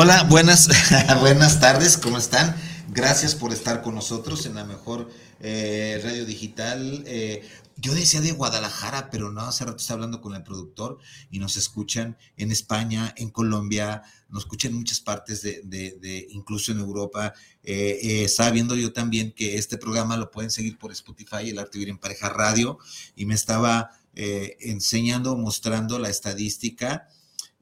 [0.00, 0.68] Hola, buenas,
[1.20, 2.54] buenas tardes, ¿cómo están?
[2.88, 7.02] Gracias por estar con nosotros en la mejor eh, radio digital.
[7.04, 7.42] Eh,
[7.78, 10.98] yo decía de Guadalajara, pero no, hace rato estaba hablando con el productor
[11.32, 16.70] y nos escuchan en España, en Colombia, nos escuchan en muchas partes de, de, incluso
[16.70, 17.34] en Europa.
[17.64, 21.76] Eh, estaba viendo yo también que este programa lo pueden seguir por Spotify, el Arte
[21.76, 22.78] Vivir en Pareja Radio,
[23.16, 27.08] y me estaba enseñando, mostrando la estadística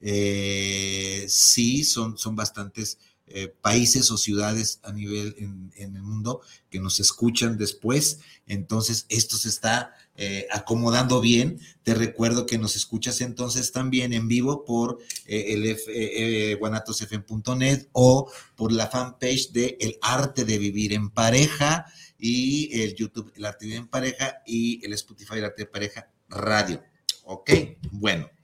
[0.01, 6.79] eh, sí, son, son bastantes eh, países o ciudades a nivel en, el mundo que
[6.79, 8.21] nos escuchan después.
[8.47, 11.59] Entonces, esto se está eh, acomodando bien.
[11.83, 18.87] Te recuerdo que nos escuchas entonces también en vivo por el guanatosfm.net o por la
[18.87, 21.87] fanpage de El Arte de Vivir en Pareja
[22.19, 25.67] y el YouTube El Arte de Vivir en Pareja y el Spotify El Arte de
[25.67, 26.83] Pareja Radio.
[27.25, 27.51] Ok,
[27.91, 28.36] bueno.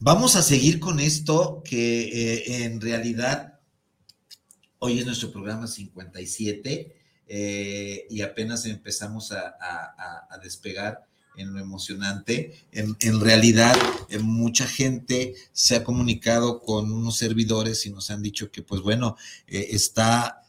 [0.00, 3.60] Vamos a seguir con esto que eh, en realidad
[4.80, 9.56] hoy es nuestro programa 57 eh, y apenas empezamos a,
[10.42, 11.06] despegar
[11.36, 12.66] en lo emocionante.
[12.72, 13.76] En, realidad,
[14.10, 18.82] eh, mucha gente se ha comunicado con unos servidores y nos han dicho que, pues
[18.82, 20.42] bueno, está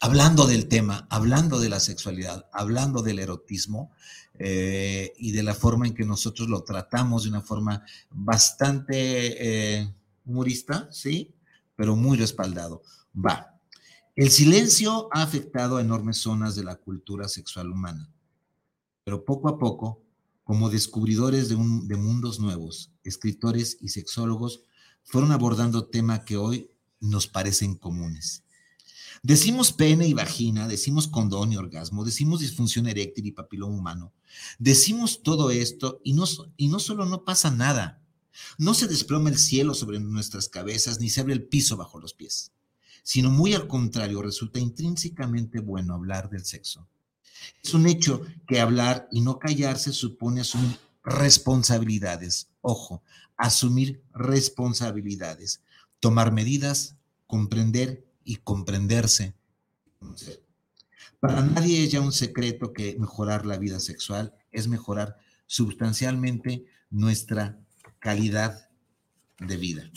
[0.00, 3.90] hablando del tema, hablando de la sexualidad, hablando del erotismo,
[4.38, 9.94] eh, y de la forma en que nosotros lo tratamos de una forma bastante eh,
[10.24, 11.34] humorista, ¿sí?
[11.76, 12.82] Pero muy respaldado.
[13.14, 13.58] Va.
[14.14, 18.10] El silencio ha afectado a enormes zonas de la cultura sexual humana,
[19.04, 20.02] pero poco a poco,
[20.44, 24.62] como descubridores de, de mundos nuevos, escritores y sexólogos
[25.04, 26.70] fueron abordando temas que hoy
[27.00, 28.44] nos parecen comunes
[29.22, 34.12] Decimos pene y vagina, decimos condón y orgasmo, decimos disfunción eréctil y papiloma humano.
[34.58, 36.24] Decimos todo esto y no,
[36.56, 38.02] y no solo no pasa nada,
[38.56, 42.14] no se desploma el cielo sobre nuestras cabezas ni se abre el piso bajo los
[42.14, 42.52] pies,
[43.02, 46.86] sino muy al contrario, resulta intrínsecamente bueno hablar del sexo.
[47.62, 52.48] Es un hecho que hablar y no callarse supone asumir responsabilidades.
[52.60, 53.02] Ojo,
[53.36, 55.62] asumir responsabilidades,
[56.00, 56.96] tomar medidas,
[57.26, 59.32] comprender y comprenderse.
[61.18, 65.16] Para nadie es ya un secreto que mejorar la vida sexual es mejorar
[65.46, 67.58] sustancialmente nuestra
[67.98, 68.68] calidad
[69.38, 69.90] de vida.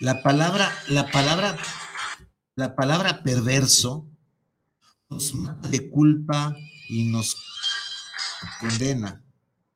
[0.00, 1.58] La palabra, la palabra,
[2.54, 4.08] la palabra perverso
[5.10, 6.56] nos mata de culpa
[6.88, 7.36] y nos
[8.58, 9.22] condena.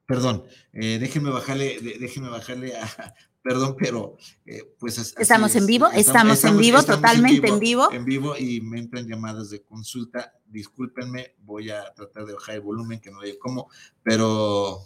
[0.07, 5.15] Perdón, eh, déjenme bajarle, déjenme bajarle a, Perdón, pero eh, pues...
[5.17, 8.37] Estamos en vivo, estamos, en vivo, totalmente en vivo, en vivo.
[8.37, 10.35] y me entran llamadas de consulta.
[10.47, 13.71] Discúlpenme, voy a tratar de bajar el volumen, que no veo cómo,
[14.03, 14.85] pero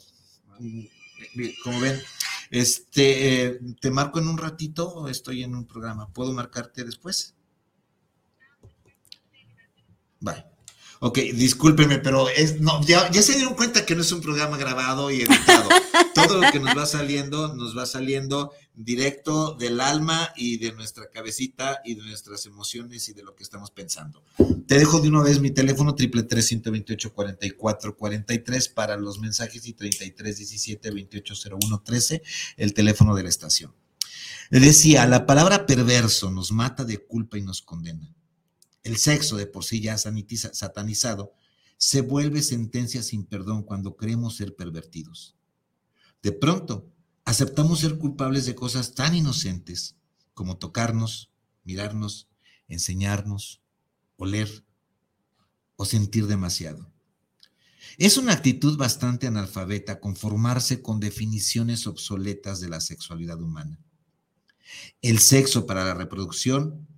[0.61, 0.85] mm,
[1.65, 2.01] como ven,
[2.51, 6.09] este, eh, te marco en un ratito, estoy en un programa.
[6.13, 7.35] ¿Puedo marcarte después?
[10.21, 10.54] Bye.
[11.07, 14.57] Ok, discúlpeme, pero es, no, ya, ya, se dieron cuenta que no es un programa
[14.57, 15.69] grabado y editado.
[16.15, 21.11] Todo lo que nos va saliendo, nos va saliendo directo del alma y de nuestra
[21.11, 24.25] cabecita y de nuestras emociones y de lo que estamos pensando.
[24.67, 28.33] Te dejo de una vez mi teléfono, triple tres ciento veintiocho cuarenta y cuatro cuarenta
[28.33, 32.23] y tres para los mensajes y treinta y tres diecisiete veintiocho cero uno trece,
[32.57, 33.75] el teléfono de la estación.
[34.49, 38.11] Le decía, la palabra perverso nos mata de culpa y nos condena
[38.85, 41.33] el sexo de por sí ya satanizado,
[41.77, 45.35] se vuelve sentencia sin perdón cuando creemos ser pervertidos.
[46.23, 46.89] De pronto,
[47.25, 49.97] aceptamos ser culpables de cosas tan inocentes
[50.35, 51.31] como tocarnos,
[51.65, 52.29] mirarnos,
[52.69, 53.61] enseñarnos,
[54.17, 54.65] oler
[55.77, 56.91] o sentir demasiado.
[57.99, 63.79] Es una actitud bastante analfabeta conformarse con definiciones obsoletas de la sexualidad humana.
[65.01, 66.89] El sexo para la reproducción,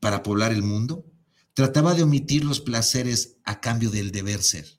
[0.00, 1.06] para poblar el mundo,
[1.54, 4.78] Trataba de omitir los placeres a cambio del deber ser.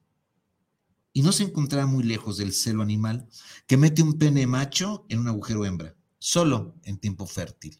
[1.11, 3.27] Y no se encontraba muy lejos del celo animal
[3.67, 7.79] que mete un pene macho en un agujero hembra, solo en tiempo fértil.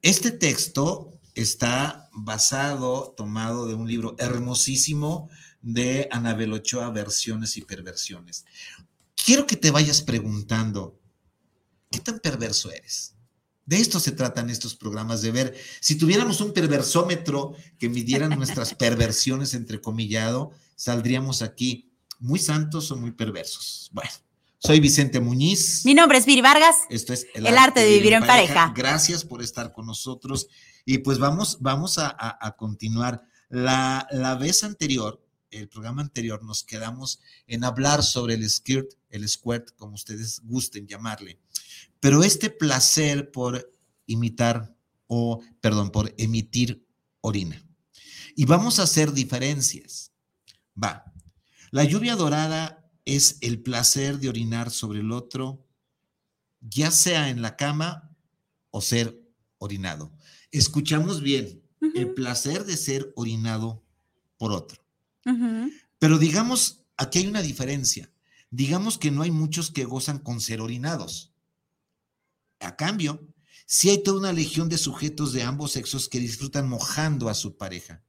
[0.00, 5.28] Este texto está basado, tomado de un libro hermosísimo
[5.60, 8.46] de Anabel Ochoa, Versiones y Perversiones.
[9.14, 10.98] Quiero que te vayas preguntando,
[11.90, 13.15] ¿qué tan perverso eres?
[13.66, 18.74] De esto se tratan estos programas, de ver si tuviéramos un perversómetro que midieran nuestras
[18.76, 21.90] perversiones, entrecomillado, saldríamos aquí
[22.20, 23.90] muy santos o muy perversos.
[23.92, 24.10] Bueno,
[24.58, 25.84] soy Vicente Muñiz.
[25.84, 26.76] Mi nombre es Viri Vargas.
[26.90, 28.72] Esto es El, arte, de vivir, en, pareja.
[28.74, 30.46] Gracias por estar con nosotros.
[30.84, 33.24] Y pues vamos, vamos a, continuar.
[33.48, 35.20] La, la vez anterior,
[35.50, 40.86] el programa anterior, nos quedamos en hablar sobre el skirt, el squirt, como ustedes gusten
[40.86, 41.40] llamarle.
[42.00, 43.72] Pero este placer por
[44.06, 44.76] imitar
[45.06, 46.86] o, perdón, por emitir
[47.20, 47.62] orina.
[48.34, 50.12] Y vamos a hacer diferencias.
[50.82, 51.12] Va.
[51.70, 55.66] La lluvia dorada es el placer de orinar sobre el otro,
[56.60, 58.16] ya sea en la cama
[58.70, 59.20] o ser
[59.58, 60.12] orinado.
[60.50, 61.62] Escuchamos bien,
[61.94, 63.84] el placer de ser orinado
[64.36, 64.84] por otro.
[65.98, 68.12] Pero digamos, aquí hay una diferencia.
[68.50, 71.32] Digamos que no hay muchos que gozan con ser orinados.
[72.60, 73.26] A cambio,
[73.66, 77.56] sí hay toda una legión de sujetos de ambos sexos que disfrutan mojando a su
[77.56, 78.02] pareja.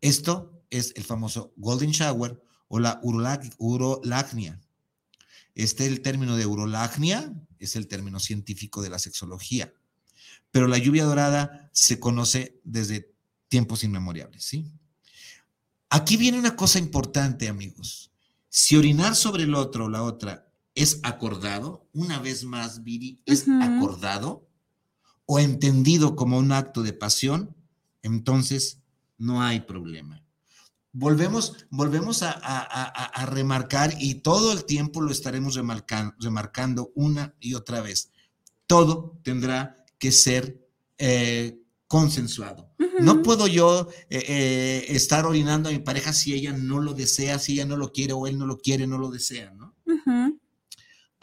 [0.00, 4.60] Esto es el famoso Golden Shower o la urolagnia.
[5.54, 9.72] Este el término de urolagnia, es el término científico de la sexología.
[10.50, 13.14] Pero la lluvia dorada se conoce desde
[13.48, 14.72] tiempos inmemoriales, ¿sí?
[15.90, 18.10] Aquí viene una cosa importante, amigos.
[18.48, 23.46] Si orinar sobre el otro o la otra es acordado, una vez más, Viri, es
[23.48, 24.48] acordado
[25.26, 27.54] o entendido como un acto de pasión,
[28.02, 28.80] entonces
[29.18, 30.24] no hay problema.
[30.92, 38.10] Volvemos, volvemos a, remarcar y todo el tiempo lo estaremos remarcando, una y otra vez.
[38.66, 40.68] Todo tendrá que ser
[40.98, 42.70] eh, consensuado.
[43.00, 47.38] No puedo yo eh, eh, estar orinando a mi pareja si ella no lo desea,
[47.38, 49.74] si ella no lo quiere o él no lo quiere, no lo desea, ¿no?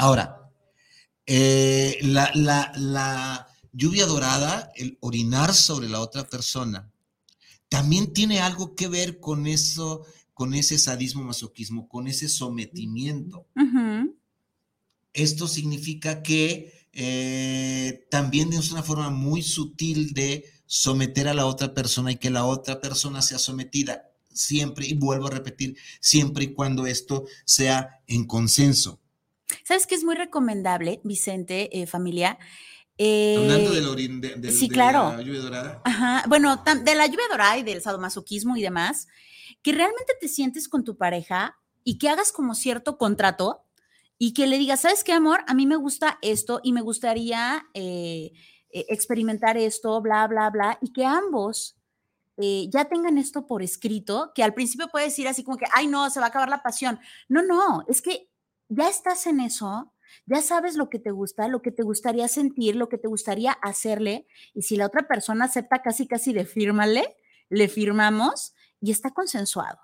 [0.02, 0.50] Ahora,
[1.28, 6.90] la, la lluvia dorada, el orinar sobre la otra persona,
[7.68, 13.46] también tiene algo que ver con eso, con ese sadismo masoquismo, con ese sometimiento.
[15.12, 21.74] Esto significa que eh, también es una forma muy sutil de someter a la otra
[21.74, 26.54] persona y que la otra persona sea sometida siempre, y vuelvo a repetir, siempre y
[26.54, 29.02] cuando esto sea en consenso.
[29.64, 32.38] ¿Sabes qué es muy recomendable, Vicente, eh, familia?
[33.00, 35.14] Hablando eh, de, sí, claro.
[35.16, 35.82] la lluvia dorada.
[35.86, 39.08] Ajá, bueno, de la lluvia dorada y del sadomasoquismo y demás,
[39.62, 43.64] que realmente te sientes con tu pareja y que hagas como cierto contrato
[44.18, 45.46] y que le digas, ¿sabes qué, amor?
[45.48, 48.34] A mí me gusta esto y me gustaría eh,
[48.72, 51.78] eh, experimentar esto, bla, bla, bla, y que ambos
[52.70, 56.10] ya tengan esto por escrito, que al principio puede decir así como que, ay, no,
[56.10, 56.98] se va a acabar la pasión.
[57.28, 58.29] No, no, es que
[58.70, 59.92] ya estás en eso
[60.26, 63.52] ya sabes lo que te gusta, lo que te gustaría sentir, lo que te gustaría
[63.52, 67.16] hacerle, y si la otra persona acepta casi, casi de fírmale,
[67.50, 69.80] le firmamos y está consensuado.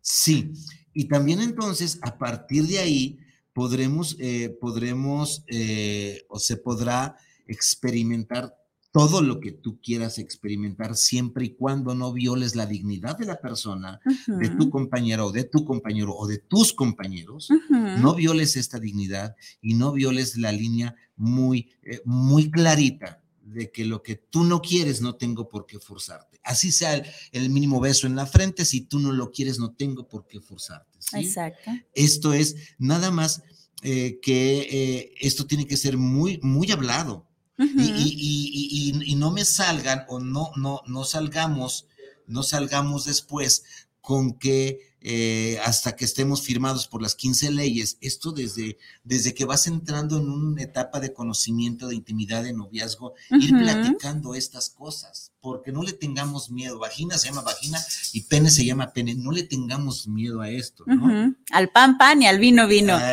[0.00, 0.52] Sí,
[0.92, 3.18] y también entonces a partir de ahí
[3.52, 7.16] podremos, eh, podremos eh, o se podrá
[7.46, 8.54] experimentar
[8.94, 13.40] todo lo que tú quieras experimentar siempre y cuando no violes la dignidad de la
[13.40, 18.78] persona, de tu compañero o de tu compañero o de tus compañeros, no violes esta
[18.78, 24.44] dignidad y no violes la línea muy, eh, muy clarita de que lo que tú
[24.44, 26.38] no quieres no tengo por qué forzarte.
[26.44, 30.06] Así sea el, mínimo beso en la frente, si tú no lo quieres no tengo
[30.06, 31.00] por qué forzarte.
[31.14, 31.72] Exacto.
[31.94, 33.42] Esto es nada más
[33.82, 37.26] eh, que eh, esto tiene que ser muy, muy hablado
[37.58, 41.86] y, no me salgan o no, no, no salgamos,
[42.26, 43.64] no salgamos después
[44.00, 49.44] con que eh, hasta que estemos firmados por las 15 leyes, esto desde, desde que
[49.44, 55.32] vas entrando en una etapa de conocimiento, de intimidad, de noviazgo, ir platicando estas cosas,
[55.42, 56.78] porque no le tengamos miedo.
[56.78, 57.78] Vagina se llama vagina
[58.14, 61.34] y pene se llama pene, no le tengamos miedo a esto, ¿no?
[61.50, 62.98] Al pan pan y al vino vino.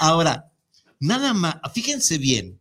[0.00, 0.50] Ahora,
[0.98, 2.58] nada más, fíjense bien,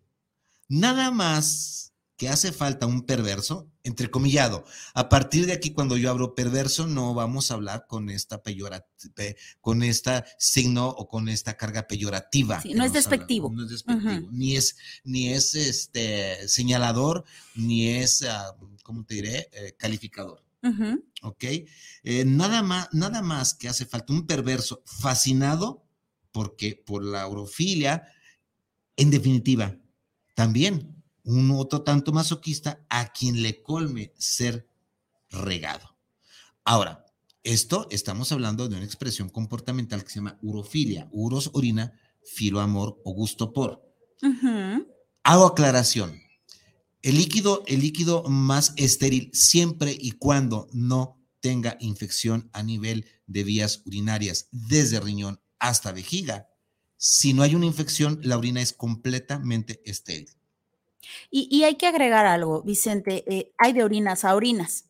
[0.68, 4.66] nada más que hace falta un perverso, entrecomillado.
[4.94, 9.14] A partir de aquí, cuando yo hablo perverso, no vamos a hablar con esta peyorativa,
[9.62, 12.62] con esta signo o con esta carga peyorativa.
[12.76, 13.50] no es despectivo.
[13.50, 14.28] no es despectivo.
[14.32, 17.24] Ni es, ni es este señalador,
[17.56, 19.48] ni es, uh, ¿cómo te diré?
[19.54, 20.44] Eh, calificador.
[21.22, 21.46] ¿Ok?
[22.04, 25.89] Eh, nada, más, nada más que hace falta un perverso fascinado
[26.32, 28.08] porque por la orofilia,
[28.96, 29.78] en definitiva,
[30.36, 34.68] también un otro tanto masoquista a quien le colme ser
[35.30, 35.98] regado.
[36.64, 37.06] Ahora,
[37.44, 41.08] esto estamos hablando de una expresión comportamental que se llama urofilia.
[41.12, 41.94] Uros, orina,
[42.24, 43.82] filo, amor o gusto por.
[45.24, 46.20] Hago aclaración.
[47.02, 53.44] El líquido, el líquido más estéril siempre y cuando no tenga infección a nivel de
[53.44, 56.48] vías urinarias, desde riñón hasta vejiga.
[56.98, 60.30] Si no hay una infección, la orina es completamente estéril.
[61.32, 64.90] Y, hay que agregar algo, Vicente, eh, hay de orinas a orinas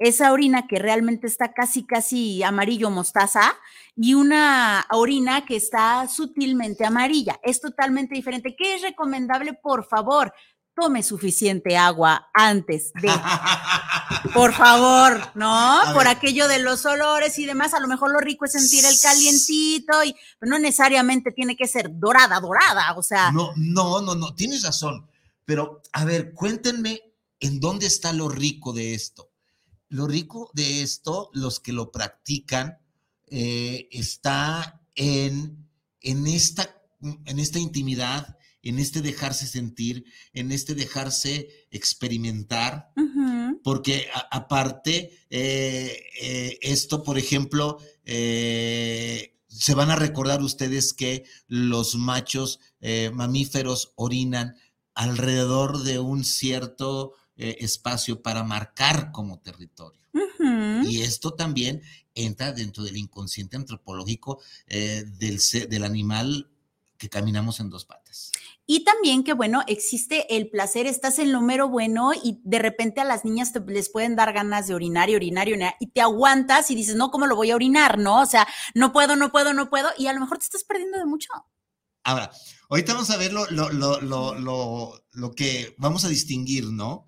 [0.00, 3.54] esa orina que realmente está casi, casi amarillo mostaza
[3.94, 7.38] y una orina que está sutilmente amarilla.
[7.42, 8.56] Es totalmente diferente.
[8.56, 9.52] ¿Qué es recomendable?
[9.52, 10.32] Por favor,
[10.74, 13.10] tome suficiente agua antes de,
[14.34, 15.80] por favor, ¿no?
[15.92, 18.98] Por aquello de los olores y demás, a lo mejor lo rico es sentir el
[19.00, 23.30] calientito y no necesariamente tiene que ser dorada, dorada, o sea.
[23.32, 25.06] No, no, no, no, tienes razón.
[25.44, 27.02] Pero, a ver, cuéntenme
[27.40, 29.30] en dónde está lo rico de esto.
[29.88, 32.78] Lo rico de esto, los que lo practican,
[33.26, 35.68] eh, está en,
[36.00, 42.92] en, esta, en esta intimidad, en este dejarse sentir, en este dejarse experimentar,
[43.62, 52.60] porque aparte, eh, eh, esto, por ejemplo, se van a recordar ustedes que los machos
[53.12, 54.54] mamíferos orinan
[54.94, 59.98] alrededor de un cierto eh, espacio para marcar como territorio.
[60.84, 61.80] Y esto también
[62.14, 65.40] entra dentro del inconsciente antropológico eh, del,
[65.70, 66.49] del animal
[67.00, 68.30] que caminamos en dos patas.
[68.66, 73.00] Y también que, bueno, existe el placer, estás en lo mero bueno y de repente
[73.00, 75.88] a las niñas te, les pueden dar ganas de orinar y orinar y orinar y
[75.88, 77.98] te aguantas y dices, no, ¿cómo lo voy a orinar?
[77.98, 78.20] ¿No?
[78.20, 80.98] O sea, no puedo, no puedo, no puedo y a lo mejor te estás perdiendo
[80.98, 81.30] de mucho.
[82.04, 82.30] Ahora,
[82.68, 87.06] ahorita vamos a ver lo, lo, que vamos a distinguir, ¿no?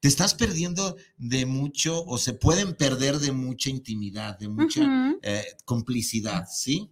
[0.00, 5.44] Te estás perdiendo de mucho o se pueden perder de mucha intimidad, de mucha eh,
[5.64, 6.90] complicidad, ¿sí?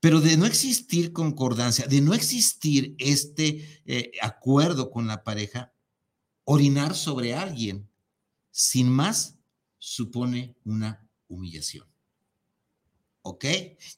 [0.00, 5.72] Pero de no existir concordancia, de no existir este eh, acuerdo con la pareja,
[6.44, 7.88] orinar sobre alguien
[8.50, 9.38] sin más
[9.78, 11.90] supone una humillación.
[13.22, 13.44] ¿ok?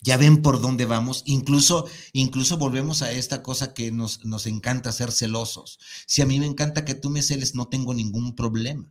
[0.01, 1.23] Ya ven por dónde vamos.
[1.27, 5.79] Incluso, incluso volvemos a esta cosa que nos, nos encanta ser celosos.
[6.07, 8.91] Si a mí me encanta que tú me celes, no tengo ningún problema.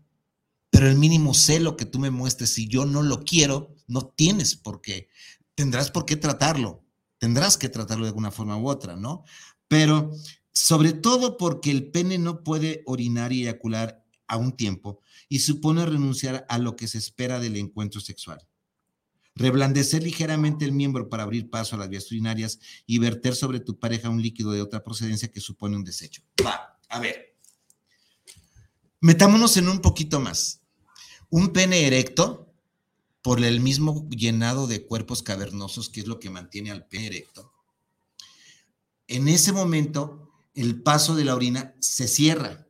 [0.69, 4.55] Pero el mínimo celo que tú me muestres, si yo no lo quiero, no tienes
[4.55, 5.09] por qué.
[5.53, 6.80] Tendrás por qué tratarlo.
[7.21, 9.23] Tendrás que tratarlo de alguna forma u otra, ¿no?
[9.67, 10.11] Pero
[10.51, 15.85] sobre todo porque el pene no puede orinar y eyacular a un tiempo y supone
[15.85, 18.45] renunciar a lo que se espera del encuentro sexual
[19.35, 23.79] reblandecer ligeramente el miembro para abrir paso a las vías urinarias y verter sobre tu
[23.79, 26.21] pareja un líquido de otra procedencia que supone un desecho.
[26.45, 27.37] Va, a ver.
[28.99, 30.61] Metámonos en un poquito más.
[31.29, 32.50] Un pene erecto,
[33.21, 37.51] por el mismo llenado de cuerpos cavernosos, que es lo que mantiene al pene erecto,
[39.07, 42.67] en ese momento el paso de la orina se cierra.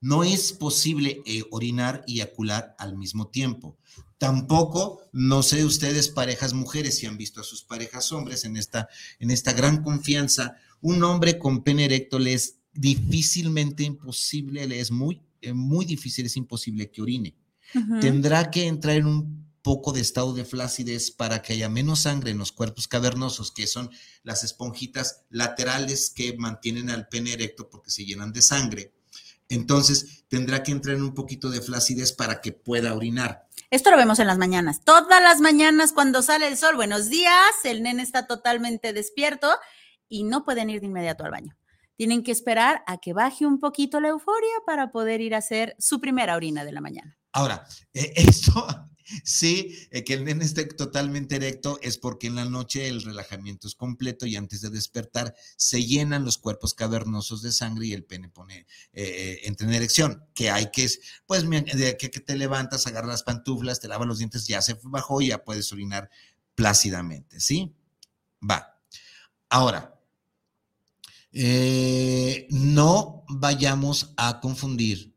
[0.00, 3.76] No es posible eh, orinar y eyacular al mismo tiempo.
[4.18, 8.88] Tampoco, no sé ustedes, parejas mujeres, si han visto a sus parejas hombres en esta,
[9.18, 14.90] en esta gran confianza, un hombre con pene erecto le es difícilmente imposible, le es
[14.90, 17.34] muy, eh, muy difícil, es imposible que orine.
[18.00, 22.30] Tendrá que entrar en un poco de estado de flacidez para que haya menos sangre
[22.30, 23.90] en los cuerpos cavernosos, que son
[24.22, 28.92] las esponjitas laterales que mantienen al pene erecto porque se llenan de sangre.
[29.48, 33.48] Entonces tendrá que entrar en un poquito de flacidez para que pueda orinar.
[33.68, 34.82] Esto lo vemos en las mañanas.
[34.84, 39.48] Todas las mañanas cuando sale el sol, buenos días, el nene está totalmente despierto
[40.08, 41.56] y no pueden ir de inmediato al baño.
[41.96, 45.74] Tienen que esperar a que baje un poquito la euforia para poder ir a hacer
[45.80, 47.18] su primera orina de la mañana.
[47.32, 48.64] Ahora, eh, esto,
[49.24, 53.68] Sí, eh, que el nene esté totalmente erecto es porque en la noche el relajamiento
[53.68, 58.04] es completo y antes de despertar se llenan los cuerpos cavernosos de sangre y el
[58.04, 60.24] pene pone, eh, entra en erección.
[60.34, 60.90] Que hay que,
[61.26, 65.20] pues, de que, te levantas, agarras las pantuflas, te lavas los dientes, ya se bajó
[65.20, 66.10] y ya puedes orinar
[66.54, 67.74] plácidamente, ¿sí?
[68.48, 68.80] Va.
[69.48, 70.00] Ahora,
[71.32, 75.14] eh, no vayamos a confundir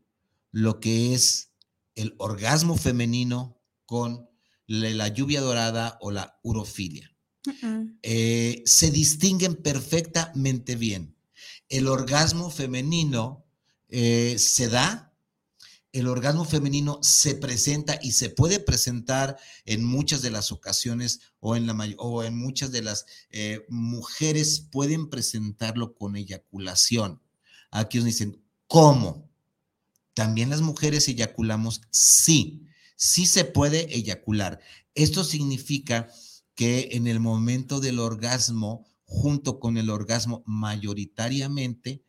[0.52, 1.50] lo que es
[1.94, 3.59] el orgasmo femenino
[3.90, 4.30] con
[4.68, 7.12] la lluvia dorada o la urofilia.
[8.02, 11.16] Eh, se distinguen perfectamente bien.
[11.68, 13.44] El orgasmo femenino
[13.88, 15.12] eh, se da,
[15.90, 21.56] el orgasmo femenino se presenta y se puede presentar en muchas de las ocasiones o
[21.56, 27.20] en, la, o en muchas de las eh, mujeres pueden presentarlo con eyaculación.
[27.72, 29.28] Aquí nos dicen, ¿cómo?
[30.14, 31.80] ¿También las mujeres eyaculamos?
[31.90, 32.68] Sí,
[33.00, 34.60] sí se puede eyacular.
[34.94, 36.08] Esto significa
[36.54, 42.04] que en el momento del orgasmo, junto con el orgasmo mayoritariamente,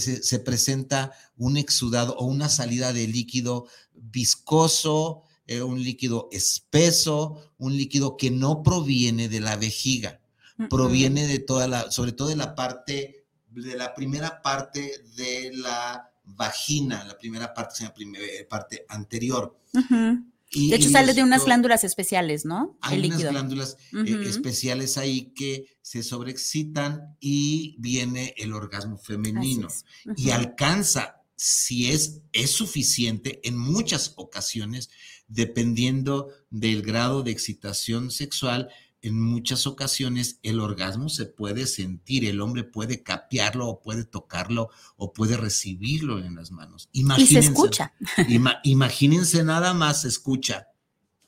[0.00, 7.76] se presenta un exudado o una salida de líquido viscoso, eh, un líquido espeso, un
[7.76, 10.22] líquido que no proviene de la vejiga,
[10.70, 16.10] proviene de toda la, sobre todo de la parte, de la primera parte de la
[16.26, 19.58] vagina, la primera parte, la primera eh, parte anterior.
[19.72, 22.76] de hecho, sale de unas glándulas especiales, ¿no?
[22.82, 29.68] Hay unas glándulas eh, especiales ahí que se sobreexcitan y viene el orgasmo femenino.
[30.16, 34.90] Y alcanza, si es, es suficiente, en muchas ocasiones,
[35.28, 38.68] dependiendo del grado de excitación sexual,
[39.06, 44.70] en muchas ocasiones el orgasmo se puede sentir, el hombre puede capearlo o puede tocarlo
[44.96, 46.88] o puede recibirlo en las manos.
[46.92, 47.92] Imagínense, y se escucha.
[48.64, 50.68] imagínense nada más, se escucha.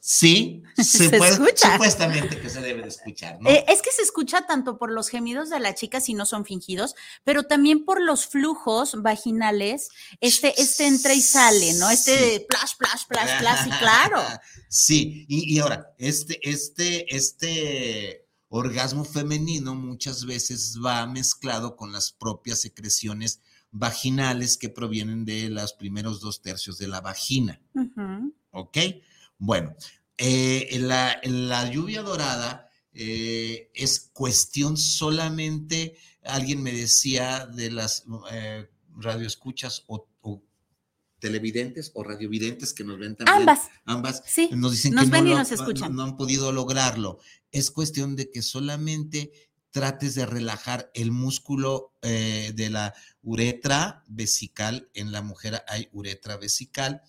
[0.00, 1.72] Sí, se, puede, escucha.
[1.72, 3.50] supuestamente que se debe de escuchar, ¿no?
[3.50, 6.44] Eh, es que se escucha tanto por los gemidos de la chica si no son
[6.44, 9.88] fingidos, pero también por los flujos vaginales,
[10.20, 11.90] este, este entra y sale, ¿no?
[11.90, 14.22] Este de plash, plash, plash, plash, y claro.
[14.70, 22.12] Sí, y, y ahora, este, este, este orgasmo femenino muchas veces va mezclado con las
[22.12, 23.40] propias secreciones
[23.70, 27.60] vaginales que provienen de los primeros dos tercios de la vagina.
[28.50, 28.78] ¿Ok?
[29.38, 29.74] Bueno,
[30.16, 38.68] eh, la, la, lluvia dorada eh, es cuestión solamente, alguien me decía de las eh,
[38.96, 40.06] radioescuchas o,
[41.20, 43.38] televidentes o radiovidentes que nos ven también.
[43.40, 43.68] Ambas.
[43.84, 44.22] Ambas.
[44.24, 44.50] Sí.
[44.52, 45.94] Nos dicen que no, nos escuchan.
[45.94, 47.18] no han podido lograrlo.
[47.50, 49.32] Es cuestión de que solamente
[49.70, 54.90] trates de relajar el músculo de la uretra vesical.
[54.94, 57.02] En la mujer hay uretra vesical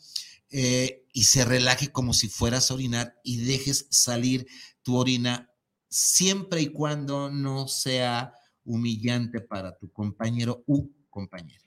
[0.51, 4.47] eh, y se relaje como si fueras a orinar y dejes salir
[4.83, 5.51] tu orina
[5.89, 8.31] siempre y cuando no sea
[8.63, 11.65] humillante para tu compañero u compañera.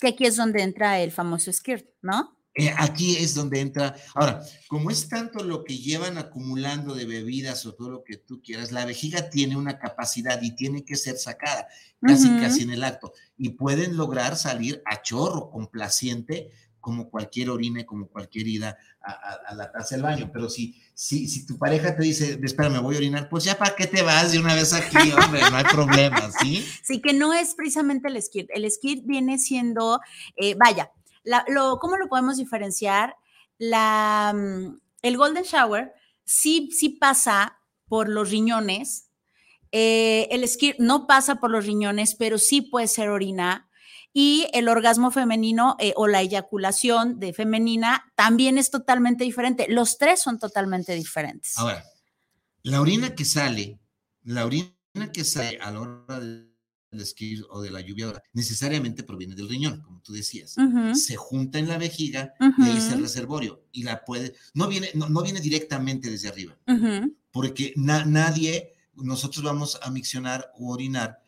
[0.00, 2.38] Que aquí es donde entra el famoso skirt, ¿no?
[2.54, 3.96] Eh, aquí es donde entra.
[4.14, 8.40] Ahora, como es tanto lo que llevan acumulando de bebidas o todo lo que tú
[8.40, 11.66] quieras, la vejiga tiene una capacidad y tiene que ser sacada
[12.00, 13.14] casi, casi en el acto.
[13.36, 19.72] Y pueden lograr salir a chorro complaciente como cualquier orina, como cualquier ida a, la
[19.72, 20.30] taza del baño.
[20.30, 23.56] Pero si, si, si tu pareja te dice, espera, me voy a orinar, pues ya
[23.56, 26.66] para qué te vas de una vez aquí, hombre, no hay problema, ¿sí?
[26.82, 28.50] Sí, que no es precisamente el skirt.
[28.52, 30.00] El skirt viene siendo,
[30.36, 30.90] eh, vaya,
[31.46, 33.16] lo, ¿cómo lo podemos diferenciar?
[33.56, 39.08] La, mm, el golden shower sí, sí pasa por los riñones.
[39.70, 43.68] Eh, el skirt no pasa por los riñones, pero sí puede ser orina
[44.12, 49.66] y el orgasmo femenino eh, o la eyaculación de femenina también es totalmente diferente.
[49.68, 51.56] Los tres son totalmente diferentes.
[51.56, 51.84] Ahora,
[52.62, 53.80] la orina que sale,
[54.24, 54.72] la orina
[55.12, 56.52] que sale a la hora del
[56.92, 60.56] esquí o de la lluvia necesariamente proviene del riñón, como tú decías.
[60.94, 65.22] Se junta en la vejiga y ahí el reservorio y la puede, no viene, no,
[65.22, 66.58] viene directamente desde arriba,
[67.30, 71.21] porque nadie, nosotros vamos a miccionar o orinar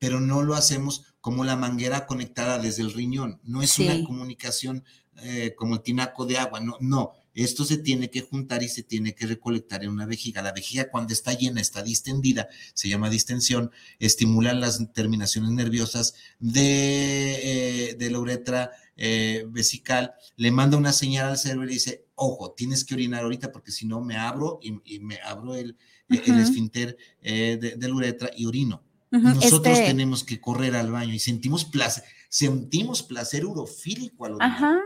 [0.00, 3.38] pero no lo hacemos como la manguera conectada desde el riñón.
[3.44, 4.82] No es una comunicación
[5.22, 7.12] eh, como el tinaco de agua, no, no.
[7.34, 10.40] Esto se tiene que juntar y se tiene que recolectar en una vejiga.
[10.40, 17.90] La vejiga cuando está llena, está distendida, se llama distensión, estimula las terminaciones nerviosas de,
[17.90, 22.52] eh, la uretra eh, vesical, le manda una señal al cerebro y le dice, ojo,
[22.52, 25.76] tienes que orinar ahorita porque si no me abro y, me abro el,
[26.08, 28.82] el esfínter de, la uretra y orino.
[29.10, 34.80] Nosotros este tenemos que correr al baño y sentimos placer, sentimos placer urofílico al Ajá.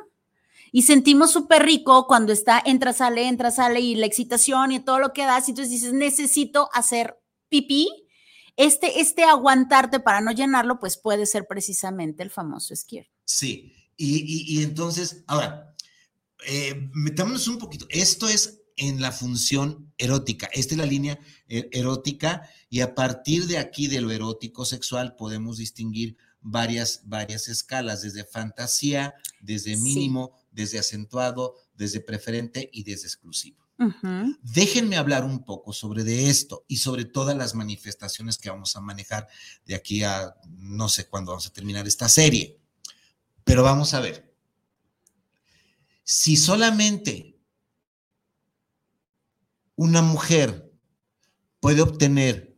[0.73, 4.99] Y sentimos súper rico cuando está, entra, sale, entra, sale y la excitación y todo
[4.99, 5.47] lo que das.
[5.47, 7.17] Y entonces dices, necesito hacer
[7.49, 7.89] pipí.
[8.57, 13.09] Este, este aguantarte para no llenarlo, pues puede ser precisamente el famoso izquierdo.
[13.25, 13.73] Sí.
[13.97, 15.77] Y, entonces, ahora,
[16.49, 17.87] eh, metámonos un poquito.
[17.91, 20.49] Esto es en la función erótica.
[20.53, 25.17] Esta es la línea eh, erótica y a partir de aquí de lo erótico sexual
[25.17, 33.07] podemos distinguir varias, varias escalas, desde fantasía, desde mínimo, desde acentuado, desde preferente y desde
[33.07, 33.65] exclusivo.
[34.43, 38.81] Déjenme hablar un poco sobre de esto y sobre todas las manifestaciones que vamos a
[38.81, 39.27] manejar
[39.67, 42.61] de aquí a no sé cuándo vamos a terminar esta serie.
[43.43, 44.33] Pero vamos a ver.
[46.05, 47.34] Si solamente
[49.77, 50.73] una mujer
[51.61, 52.57] puede obtener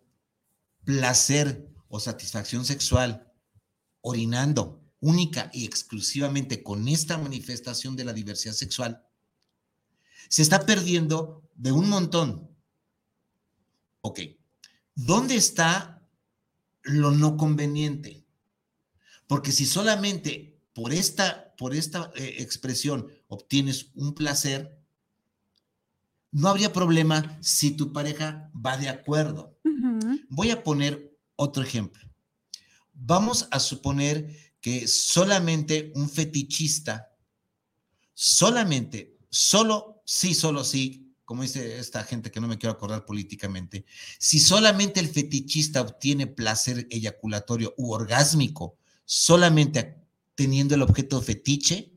[0.84, 3.32] placer o satisfacción sexual
[4.00, 9.04] orinando única y exclusivamente con esta manifestación de la diversidad sexual,
[10.28, 12.50] se está perdiendo de un montón.
[14.00, 14.20] Ok,
[14.94, 16.08] ¿dónde está
[16.82, 18.24] lo no conveniente?
[19.26, 24.78] Porque si solamente por esta, por esta eh, expresión obtienes un placer,
[26.36, 29.58] no habría problema si tu pareja va de acuerdo.
[30.28, 32.06] Voy a poner otro ejemplo.
[32.92, 37.10] Vamos a suponer que solamente un fetichista,
[38.12, 43.86] solamente, solo, sí, solo sí, como dice esta gente que no me quiero acordar políticamente,
[44.18, 50.02] si solamente el fetichista obtiene placer eyaculatorio u orgásmico solamente
[50.34, 51.95] teniendo el objeto fetiche,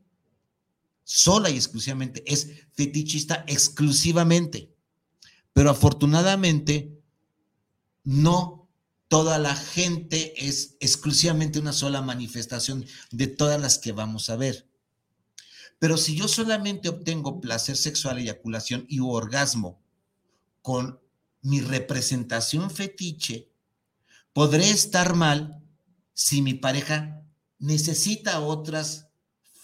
[1.12, 4.72] sola y exclusivamente, es fetichista exclusivamente.
[5.52, 7.02] Pero afortunadamente,
[8.04, 8.70] no
[9.08, 14.70] toda la gente es exclusivamente una sola manifestación de todas las que vamos a ver.
[15.80, 19.82] Pero si yo solamente obtengo placer sexual, eyaculación y orgasmo
[20.62, 21.00] con
[21.42, 23.50] mi representación fetiche,
[24.32, 25.60] podré estar mal
[26.12, 27.24] si mi pareja
[27.58, 29.09] necesita otras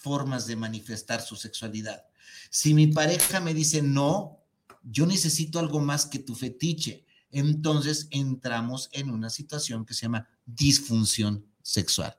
[0.06, 2.06] formas de manifestar su sexualidad.
[2.48, 4.38] Si mi pareja me dice, no,
[4.84, 10.28] yo necesito algo más que tu fetiche, entonces entramos en una situación que se llama
[10.46, 12.16] disfunción sexual.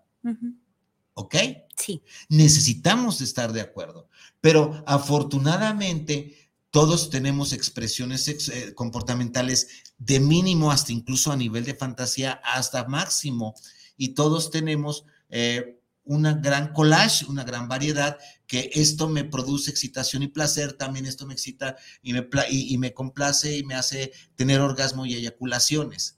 [1.13, 1.36] ¿Ok?
[1.78, 2.02] Sí.
[2.28, 4.10] Necesitamos estar de acuerdo,
[4.41, 12.41] pero afortunadamente todos tenemos expresiones eh, comportamentales de mínimo hasta incluso a nivel de fantasía
[12.43, 13.56] hasta máximo
[13.95, 18.17] y todos tenemos eh, una gran collage, una gran variedad,
[18.48, 22.93] que esto me produce excitación y placer, también esto me excita y me, y, me
[22.93, 26.17] complace y me hace tener orgasmo y eyaculaciones.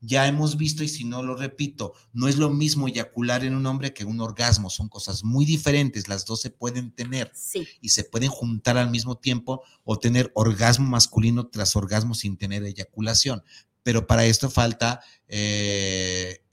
[0.00, 3.66] Ya hemos visto, y si no lo repito, no es lo mismo eyacular en un
[3.66, 7.32] hombre que un orgasmo, son cosas muy diferentes, las dos se pueden tener
[7.80, 12.62] y se pueden juntar al mismo tiempo o tener orgasmo masculino tras orgasmo sin tener
[12.64, 13.42] eyaculación.
[13.82, 16.45] Pero para esto falta eh,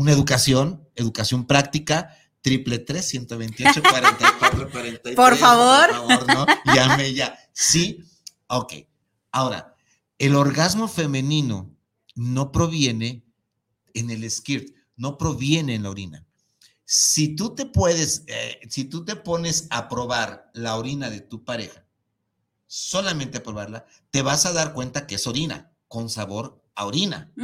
[0.00, 5.14] una educación, educación práctica, triple tres, 128, 44, 43.
[5.14, 5.90] Por favor.
[5.90, 6.46] Por favor, ¿no?
[6.74, 7.38] Llame ya.
[7.52, 8.02] Sí,
[8.46, 8.72] ok.
[9.30, 9.76] Ahora,
[10.16, 11.76] el orgasmo femenino
[12.14, 13.26] no proviene
[13.92, 16.26] en el skirt, no proviene en la orina.
[16.86, 21.44] Si tú te puedes, eh, si tú te pones a probar la orina de tu
[21.44, 21.84] pareja,
[22.66, 27.34] solamente a probarla, te vas a dar cuenta que es orina, con sabor a orina.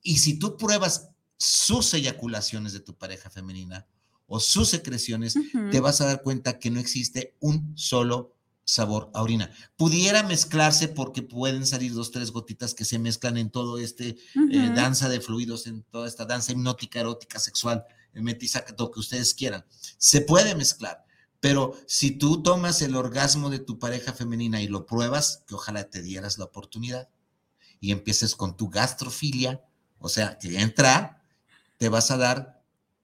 [0.00, 1.10] Y si tú pruebas
[1.40, 3.86] sus eyaculaciones de tu pareja femenina
[4.26, 5.34] o sus secreciones,
[5.72, 9.50] te vas a dar cuenta que no existe un solo sabor a orina.
[9.76, 14.18] Pudiera mezclarse porque pueden salir dos, tres gotitas que se mezclan en todo este
[14.52, 19.32] eh, danza de fluidos, en toda esta danza hipnótica, erótica, sexual, metiza, lo que ustedes
[19.32, 19.64] quieran.
[19.96, 21.04] Se puede mezclar,
[21.40, 25.88] pero si tú tomas el orgasmo de tu pareja femenina y lo pruebas, que ojalá
[25.88, 27.08] te dieras la oportunidad
[27.80, 29.64] y empieces con tu gastrofilia,
[29.98, 31.19] o sea, que entra
[31.80, 32.62] te vas a dar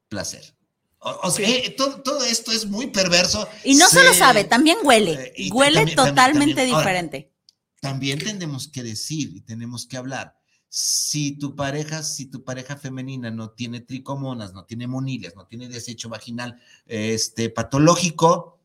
[0.08, 0.54] placer.
[0.98, 3.48] O, sea, eh, todo, esto es muy perverso.
[3.64, 5.32] Y no solo sabe, también huele.
[5.34, 7.32] Eh, huele totalmente diferente.
[7.80, 10.36] también tenemos que decir y tenemos que hablar.
[10.68, 15.68] Si tu pareja, si tu pareja femenina no tiene tricomonas, no tiene monilias, no tiene
[15.68, 18.55] desecho vaginal este, patológico,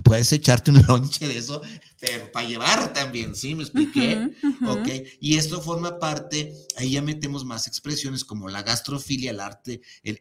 [0.00, 1.60] puedes echarte un lonche de eso,
[2.00, 3.54] pero para llevar también, ¿sí?
[3.54, 4.32] ¿Me expliqué?
[4.66, 4.88] Ok.
[5.20, 10.18] Y esto forma parte, ahí ya metemos más expresiones como la gastrofilia, el arte, el,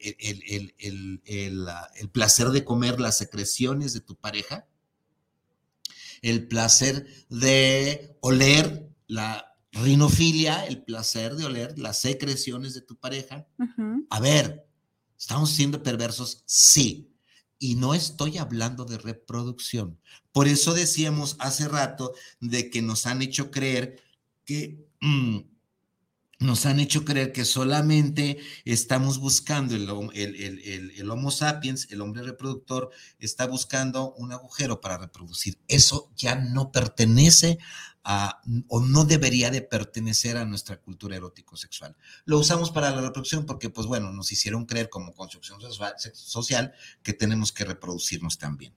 [0.78, 4.68] el, placer de comer las secreciones de tu pareja,
[6.22, 13.48] el placer de oler la rinofilia, el placer de oler las secreciones de tu pareja.
[14.10, 14.68] A ver,
[15.18, 16.44] ¿estamos siendo perversos?
[16.46, 17.11] Sí
[17.62, 20.00] y no estoy hablando de reproducción.
[20.32, 24.02] Por eso decíamos hace rato de que nos han hecho creer
[24.44, 24.84] que...
[25.00, 25.52] Mm,
[26.40, 32.90] nos han hecho creer que solamente estamos buscando el, el, Homo sapiens, el hombre reproductor,
[33.20, 35.60] está buscando un agujero para reproducir.
[35.68, 37.60] Eso ya no pertenece
[38.04, 41.96] o no debería de pertenecer a nuestra cultura erótico-sexual.
[42.26, 45.60] Lo usamos para la reproducción porque, pues bueno, nos hicieron creer como construcción
[46.14, 48.74] social que tenemos que reproducirnos también.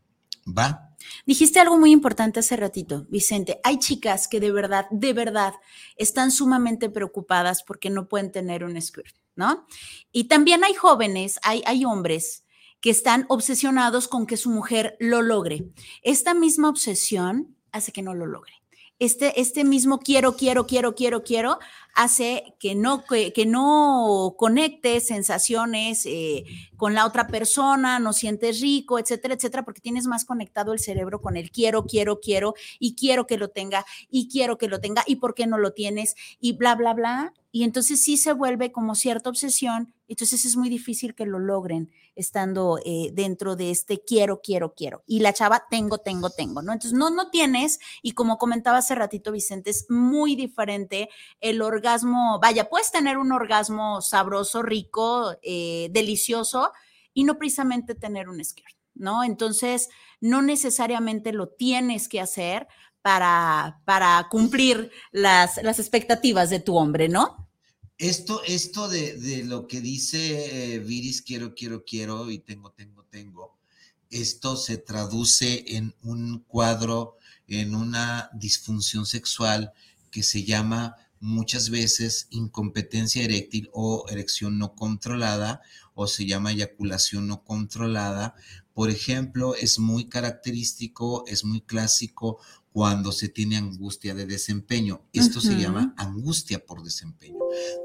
[0.47, 0.95] ¿Va?
[1.25, 3.61] Dijiste algo muy importante hace ratito, Vicente.
[3.65, 5.55] Hay chicas que de verdad, de verdad,
[5.97, 9.67] están sumamente preocupadas porque no pueden tener un squirt, ¿no?
[10.13, 12.45] Y también hay jóvenes, hay, hay hombres
[12.83, 15.73] que están obsesionados con que su mujer lo logre.
[16.03, 18.53] Esta misma obsesión hace que no lo logre.
[18.99, 21.59] Este, este mismo quiero, quiero, quiero, quiero, quiero,
[21.95, 26.45] hace que no, que, no conectes sensaciones eh,
[26.77, 31.21] con la otra persona, no sientes rico, etcétera, etcétera, porque tienes más conectado el cerebro
[31.21, 35.03] con el quiero, quiero, quiero, y quiero que lo tenga, y quiero que lo tenga,
[35.07, 37.33] y por qué no lo tienes, y bla, bla, bla.
[37.51, 41.91] Y entonces sí se vuelve como cierta obsesión, entonces es muy difícil que lo logren
[42.17, 45.03] estando eh, dentro de este quiero, quiero, quiero.
[45.07, 46.73] Y la chava, tengo, tengo, tengo, ¿no?
[46.73, 51.09] Entonces no, no tienes, y como comentaba hace ratito Vicente, es muy diferente
[51.41, 56.73] el orgasmo, vaya, puedes tener un orgasmo sabroso, rico, eh, delicioso,
[57.13, 59.25] y no precisamente tener un skirt, ¿no?
[59.25, 59.89] Entonces,
[60.21, 62.67] no necesariamente lo tienes que hacer
[63.03, 67.44] para, para cumplir las, las expectativas de tu hombre, ¿no?
[67.99, 73.57] Esto, esto de, lo que dice eh, Viris, quiero, quiero, quiero y tengo, tengo, tengo,
[74.11, 79.73] esto se traduce en un cuadro, en una disfunción sexual
[80.11, 85.63] que se llama muchas veces incompetencia eréctil o erección no controlada
[85.95, 88.35] o se llama eyaculación no controlada.
[88.75, 92.39] Por ejemplo, es muy característico, es muy clásico
[92.75, 95.07] cuando se tiene angustia de desempeño.
[95.13, 97.39] Esto se llama angustia por desempeño.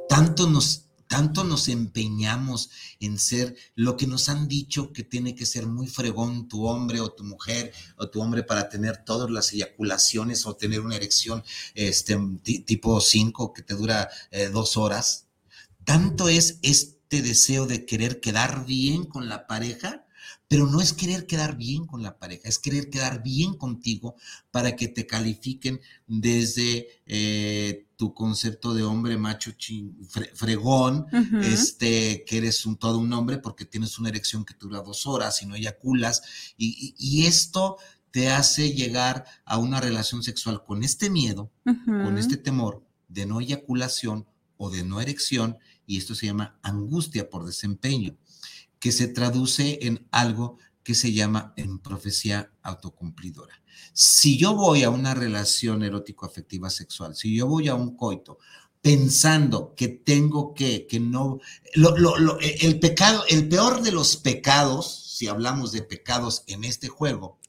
[0.10, 5.46] Tanto nos, tanto nos empeñamos en ser lo que nos han dicho que tiene que
[5.46, 9.54] ser muy fregón tu hombre o tu mujer o tu hombre para tener todas las
[9.54, 11.44] eyaculaciones o tener una erección
[11.76, 12.18] este,
[12.66, 15.28] tipo 5 que te dura eh, dos horas.
[15.86, 20.08] Tanto es este deseo de querer quedar bien con la pareja
[20.50, 24.16] pero no es querer quedar bien con la pareja, es querer quedar bien contigo
[24.50, 29.52] para que te califiquen desde eh, tu concepto de hombre macho
[30.34, 31.06] fregón,
[31.44, 35.40] este, que eres un, todo un hombre porque tienes una erección que dura dos horas
[35.44, 36.24] y no eyaculas.
[36.58, 37.78] Y, y, esto
[38.10, 41.52] te hace llegar a una relación sexual con este miedo,
[41.86, 44.26] con este temor de no eyaculación
[44.58, 48.18] o de no erección, y esto se llama angustia por desempeño
[48.80, 53.62] que se traduce en algo que se llama en profecía autocumplidora.
[53.94, 58.40] Si yo voy a una relación erótico-afectiva sexual, si yo voy a un coito
[58.82, 61.40] pensando que tengo que, que no,
[61.74, 67.40] el pecado, el peor de los pecados, si hablamos de pecados en este juego,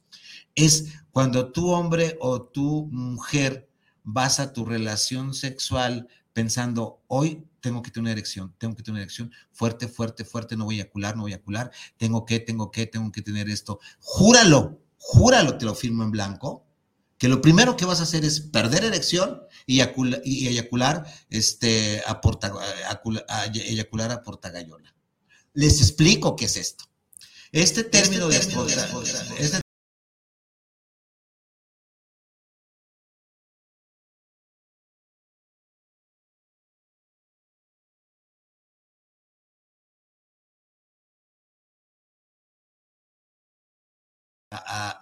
[0.54, 3.68] es cuando tu hombre o tu mujer
[4.02, 8.94] vas a tu relación sexual pensando, hoy tengo que tener una erección, tengo que tener
[8.94, 12.40] una erección fuerte, fuerte, fuerte, no voy a eyacular, no voy a eyacular, tengo que,
[12.40, 13.80] tengo que, tengo que tener esto.
[14.00, 16.66] Júralo, júralo, te lo firmo en blanco,
[17.18, 22.52] que lo primero que vas a hacer es perder erección y eyacular, este, a, porta,
[23.52, 24.94] eyacular a portagayola.
[25.52, 26.84] Les explico qué es esto.
[27.52, 29.60] Este término, este término de, este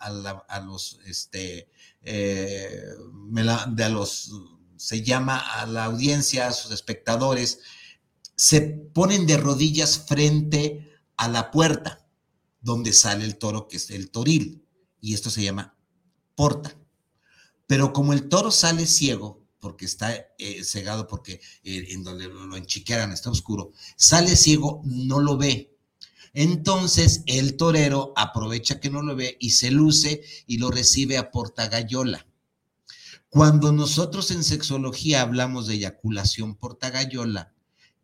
[0.09, 1.69] a, los, este,
[2.03, 2.83] eh,
[3.69, 4.33] de los,
[4.77, 7.61] se llama a la audiencia, a sus espectadores,
[8.37, 12.07] se ponen de rodillas frente a la puerta
[12.61, 14.65] donde sale el toro, que es el toril,
[15.01, 15.77] y esto se llama
[16.35, 16.77] porta.
[17.67, 22.57] Pero como el toro sale ciego, porque está eh, cegado, porque eh, en donde lo
[22.57, 25.77] enchiqueran está oscuro, sale ciego, no lo ve.
[26.33, 31.31] Entonces el torero aprovecha que no lo ve y se luce y lo recibe a
[31.31, 32.27] portagayola.
[33.29, 37.53] Cuando nosotros en sexología hablamos de eyaculación portagayola,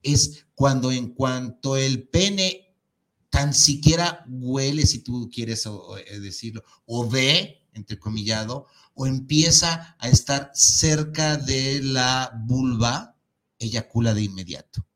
[0.03, 2.77] es cuando en cuanto el pene
[3.31, 10.51] tan siquiera huele, si tú quieres eh, decirlo, o ve, entrecomillado, o empieza a estar
[10.55, 13.17] cerca de la vulva,
[13.59, 14.87] eyacula de inmediato.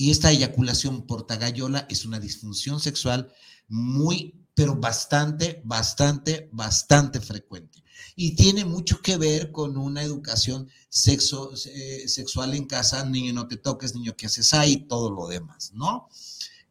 [0.00, 3.30] Y esta eyaculación por tagayola es una disfunción sexual
[3.68, 7.84] muy, pero bastante, bastante, bastante frecuente.
[8.16, 13.46] Y tiene mucho que ver con una educación sexo, eh, sexual en casa, niño no
[13.46, 16.08] te toques, niño que haces ahí, todo lo demás, ¿no?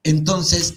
[0.02, 0.74] Entonces,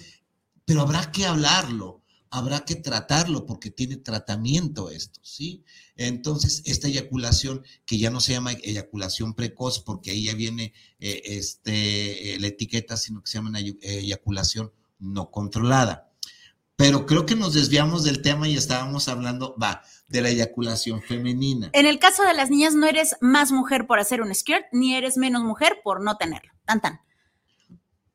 [0.66, 2.01] pero habrá que hablarlo
[2.32, 5.64] habrá que tratarlo porque tiene tratamiento esto, ¿sí?
[5.96, 11.22] Entonces, esta eyaculación, que ya no se llama eyaculación precoz porque ahí ya viene eh,
[11.26, 16.10] este, eh, la etiqueta, sino que se llama eyaculación no controlada.
[16.74, 21.68] Pero creo que nos desviamos del tema y estábamos hablando, va, de la eyaculación femenina.
[21.74, 24.94] En el caso de las niñas, no eres más mujer por hacer un skirt, ni
[24.94, 26.50] eres menos mujer por no tenerlo.
[26.64, 27.00] Tan, tan.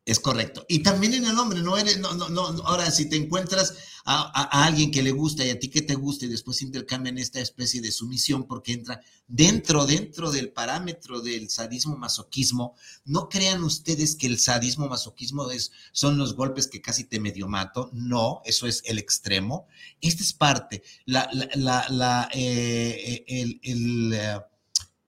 [0.08, 0.66] Es correcto.
[0.70, 3.76] Y también en el hombre, no eres, no, no, no, ahora si te encuentras
[4.10, 7.42] a, alguien que le gusta y a ti que te gusta y después intercambian esta
[7.42, 12.76] especie de sumisión porque entra dentro, dentro del parámetro del sadismo masoquismo.
[13.04, 17.50] No crean ustedes que el sadismo masoquismo es, son los golpes que casi te medio
[17.50, 17.90] mato.
[17.92, 19.68] No, eso es el extremo.
[20.00, 20.84] Esta es parte.
[21.06, 24.42] La, la, eh, el, el,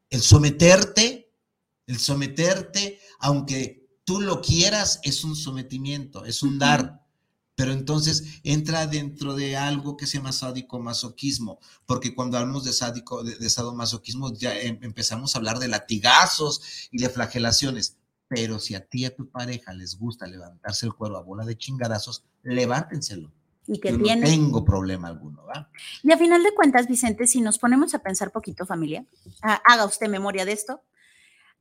[0.09, 1.31] el someterte,
[1.87, 6.99] el someterte, aunque tú lo quieras, es un sometimiento, es un dar
[7.59, 13.21] pero entonces entra dentro de algo que se llama sádico-masoquismo, porque cuando hablamos de sádico,
[13.21, 17.97] de, de sadomasoquismo, ya em, empezamos a hablar de latigazos y de flagelaciones.
[18.29, 21.43] Pero si a ti y a tu pareja les gusta levantarse el cuero a bola
[21.43, 23.29] de chingadazos, levántenselo.
[23.67, 24.21] Y que Yo tiene.
[24.21, 25.69] no tengo problema alguno, ¿va?
[26.01, 29.05] Y a final de cuentas, Vicente, si nos ponemos a pensar poquito, familia,
[29.41, 30.81] haga usted memoria de esto.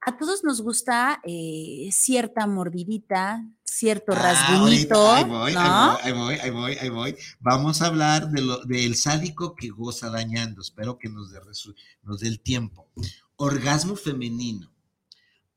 [0.00, 5.60] A todos nos gusta eh, cierta morbidita, cierto Ah, rasguñito, ahí voy, ¿no?
[5.60, 7.16] ahí voy, ahí voy, ahí voy, ahí voy.
[7.40, 10.62] Vamos a hablar de lo, del sádico que goza dañando.
[10.62, 12.88] Espero que nos dé, resu- nos dé el tiempo.
[13.36, 14.72] Orgasmo femenino.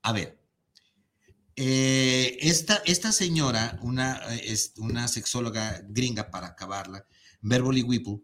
[0.02, 0.38] A ver,
[1.56, 7.06] eh, esta, esta señora, una, es una sexóloga gringa para acabarla,
[7.40, 8.20] Beverly Whipple,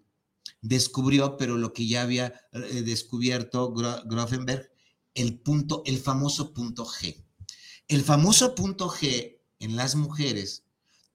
[0.62, 4.70] descubrió, pero lo que ya había eh, descubierto Gro- Grofenberg,
[5.18, 7.24] el punto, el famoso punto G.
[7.88, 10.64] El famoso punto G en las mujeres,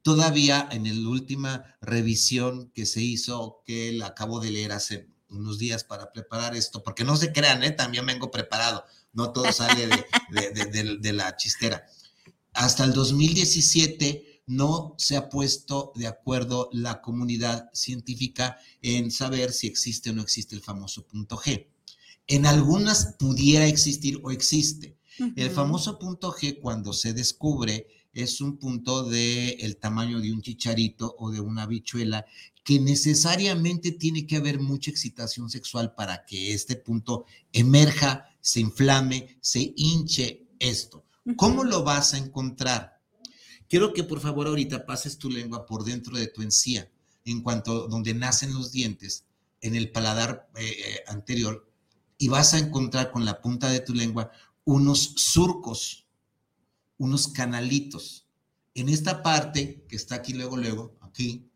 [0.02, 5.58] todavía en la última revisión que se hizo, que la acabo de leer hace unos
[5.58, 7.72] días para preparar esto, porque no se crean, ¿eh?
[7.72, 11.86] también vengo preparado, no todo sale de, de- la chistera.
[12.54, 19.68] Hasta el 2017 no se ha puesto de acuerdo la comunidad científica en saber si
[19.68, 21.68] existe o no existe el famoso punto G.
[22.28, 24.98] En algunas pudiera existir o existe.
[25.36, 30.42] El famoso punto G cuando se descubre es un punto del el tamaño de un
[30.42, 32.26] chicharito o de una habichuela
[32.64, 39.38] que necesariamente tiene que haber mucha excitación sexual para que este punto emerja, se inflame,
[39.42, 41.06] se hinche esto.
[41.36, 43.00] ¿Cómo lo vas a encontrar?
[43.68, 46.90] Quiero que por favor ahorita pases tu lengua por dentro de tu encía,
[47.26, 49.26] en cuanto donde nacen los dientes,
[49.62, 51.70] en el paladar eh, eh, anterior,
[52.24, 54.32] y vas a encontrar con la punta de tu lengua
[54.64, 56.08] unos surcos,
[56.98, 58.30] unos canalitos.
[58.74, 61.52] En esta parte que está aquí luego, luego, aquí,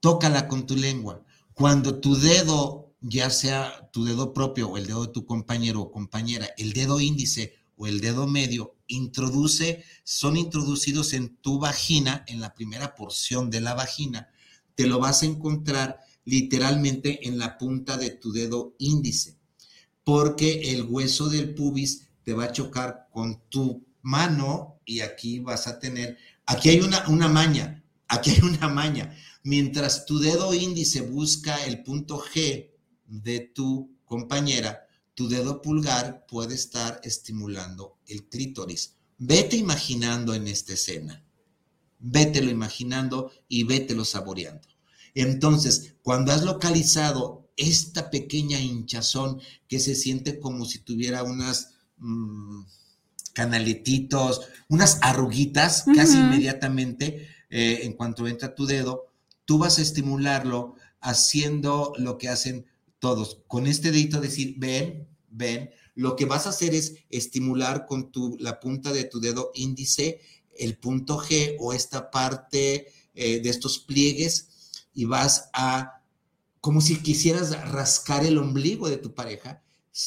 [0.00, 1.22] tócala con tu lengua.
[1.52, 5.90] Cuando tu dedo, ya sea tu dedo propio o el dedo de tu compañero o
[5.90, 12.40] compañera, el dedo índice o el dedo medio, introduce, son introducidos en tu vagina, en
[12.40, 14.30] la primera porción de la vagina,
[14.74, 19.35] te lo vas a encontrar literalmente en la punta de tu dedo índice,
[20.06, 25.66] porque el hueso del pubis te va a chocar con tu mano y aquí vas
[25.66, 26.16] a tener,
[26.46, 29.16] aquí hay una, una maña, aquí hay una maña.
[29.42, 32.70] Mientras tu dedo índice busca el punto G
[33.04, 38.94] de tu compañera, tu dedo pulgar puede estar estimulando el clítoris.
[39.18, 41.24] Vete imaginando en esta escena.
[41.98, 44.68] Vételo imaginando y vételo saboreando.
[45.14, 52.62] Entonces, cuando has localizado esta pequeña hinchazón que se siente como si tuviera unas mm,
[53.32, 59.06] canaletitos, unas arruguitas casi inmediatamente eh, en cuanto entra tu dedo,
[59.44, 62.66] tú vas a estimularlo haciendo lo que hacen
[62.98, 63.42] todos.
[63.46, 68.36] Con este dedito decir, ven, ven, lo que vas a hacer es estimular con tu,
[68.40, 70.20] la punta de tu dedo índice
[70.58, 74.48] el punto G o esta parte eh, de estos pliegues
[74.94, 76.02] y vas a,
[76.66, 79.62] como si quisieras rascar el ombligo de tu pareja,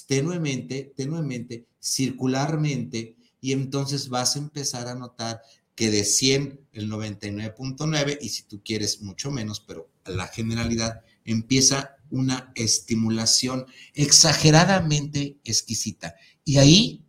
[0.08, 5.42] tenuemente, tenuemente, circularmente, y entonces vas a empezar a notar
[5.74, 11.96] que de 100 el 99.9 y si tú quieres mucho menos, pero la generalidad empieza
[12.10, 16.16] una estimulación exageradamente exquisita.
[16.44, 17.06] Y ahí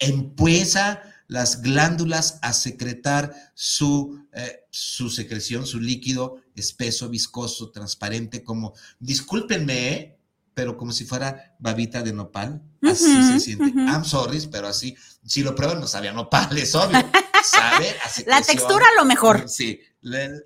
[0.00, 8.74] empieza las glándulas a secretar su, eh, su secreción, su líquido espeso, viscoso, transparente, como,
[8.98, 10.18] discúlpenme, ¿eh?
[10.54, 12.60] pero como si fuera babita de nopal.
[12.82, 13.72] Así se siente.
[13.78, 16.98] I'm sorry, pero así, si lo prueban, no sabía nopal, es obvio.
[17.44, 19.48] Sabe a La textura a lo mejor.
[19.48, 19.80] Sí,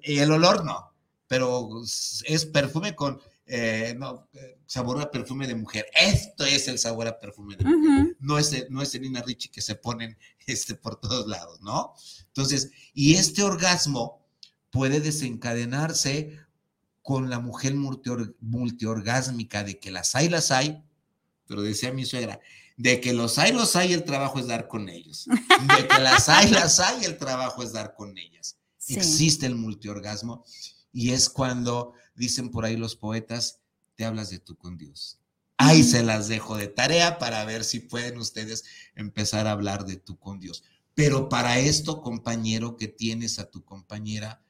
[0.02, 0.92] y el olor no,
[1.26, 1.70] pero
[2.24, 5.86] es perfume con eh, no, eh, sabor a perfume de mujer.
[5.94, 8.04] Esto es el sabor a perfume de mujer.
[8.06, 8.16] Ujú.
[8.20, 10.16] No es, no es el Nina Ricci que se ponen
[10.46, 11.94] este, por todos lados, ¿no?
[12.28, 14.24] Entonces, y este orgasmo
[14.70, 16.38] puede desencadenarse
[17.02, 20.82] con la mujer multior- multiorgásmica, de que las hay, las hay,
[21.46, 22.40] pero decía mi suegra,
[22.76, 25.26] de que los hay, los hay, el trabajo es dar con ellos.
[25.76, 28.56] De que las hay, las hay, el trabajo es dar con ellas.
[28.78, 28.94] Sí.
[28.94, 30.44] Existe el multiorgasmo
[30.92, 33.60] Y es cuando dicen por ahí los poetas,
[33.94, 35.18] te hablas de tú con Dios.
[35.56, 39.96] Ahí se las dejo de tarea para ver si pueden ustedes empezar a hablar de
[39.96, 40.64] tú con Dios.
[40.94, 44.42] Pero para esto, compañero, que tienes a tu compañera,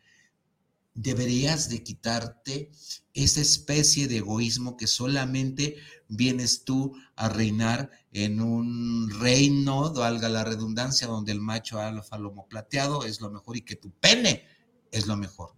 [0.94, 2.70] deberías de quitarte
[3.14, 5.76] esa especie de egoísmo que solamente
[6.08, 12.46] vienes tú a reinar en un reino, valga la redundancia, donde el macho alfa lomo
[12.48, 14.44] plateado es lo mejor y que tu pene
[14.90, 15.54] es lo mejor.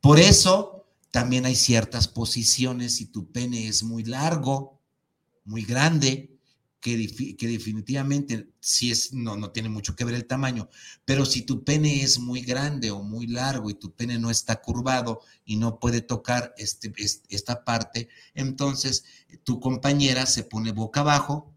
[0.00, 0.85] Por eso
[1.16, 4.82] también hay ciertas posiciones, si tu pene es muy largo,
[5.46, 6.38] muy grande,
[6.78, 6.94] que,
[7.40, 10.68] definitivamente si es, no, no tiene mucho que ver el tamaño,
[11.06, 14.60] pero si tu pene es muy grande o muy largo y tu pene no está
[14.60, 16.92] curvado y no puede tocar este,
[17.30, 19.04] esta parte, entonces
[19.42, 21.50] tu compañera se pone boca abajo,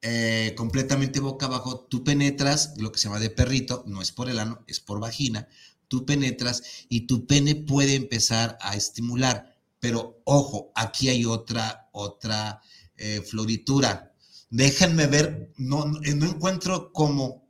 [0.00, 4.30] eh, completamente boca abajo, tú penetras lo que se llama de perrito, no es por
[4.30, 5.46] el ano, es por vagina,
[5.88, 9.56] tú penetras y tu pene puede empezar a estimular
[9.86, 12.60] pero ojo, aquí hay otra, otra
[12.96, 14.12] eh, floritura.
[14.50, 17.48] Déjenme ver, no, no, encuentro cómo,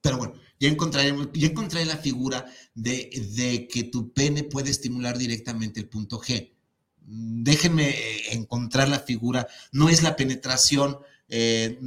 [0.00, 5.80] pero bueno, ya encontré, ya encontré la figura de, que tu pene puede estimular directamente
[5.80, 6.54] el punto G.
[7.00, 11.78] Déjenme eh, encontrar la figura, no es la penetración eh,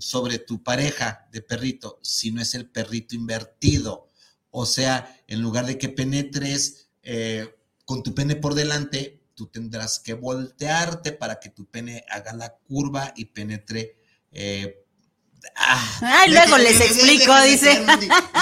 [0.00, 4.05] sobre tu pareja de perrito, sino es el perrito invertido.
[4.58, 6.88] O sea, en lugar de que penetres
[7.84, 12.56] con tu pene por delante, tú tendrás que voltearte para que tu pene haga la
[12.66, 13.98] curva y penetre.
[14.32, 14.82] Eh,
[15.56, 17.84] ah, luego les explico, dice.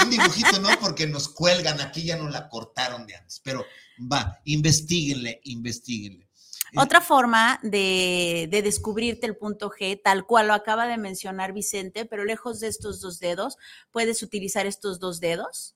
[0.01, 0.69] Un, dibujito, ¿no?
[0.79, 3.65] Porque nos cuelgan, aquí ya no la cortaron de antes, pero
[3.99, 6.29] va, investiguenle, investiguenle.
[6.77, 12.05] Otra forma de, de, descubrirte el punto G, tal cual lo acaba de mencionar Vicente,
[12.05, 13.57] pero lejos de estos dos dedos,
[13.91, 15.75] puedes utilizar estos dos dedos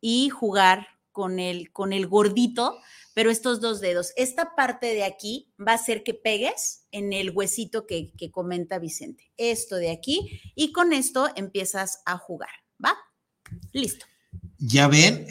[0.00, 2.78] y jugar con el, con el gordito
[3.14, 7.30] pero estos dos dedos, esta parte de aquí va a hacer que pegues en el
[7.30, 9.30] huesito que, comenta Vicente.
[9.36, 12.50] Esto de aquí y con esto empiezas a jugar,
[12.82, 12.96] ¿va?
[13.72, 14.06] Listo.
[14.58, 15.26] Ya ven,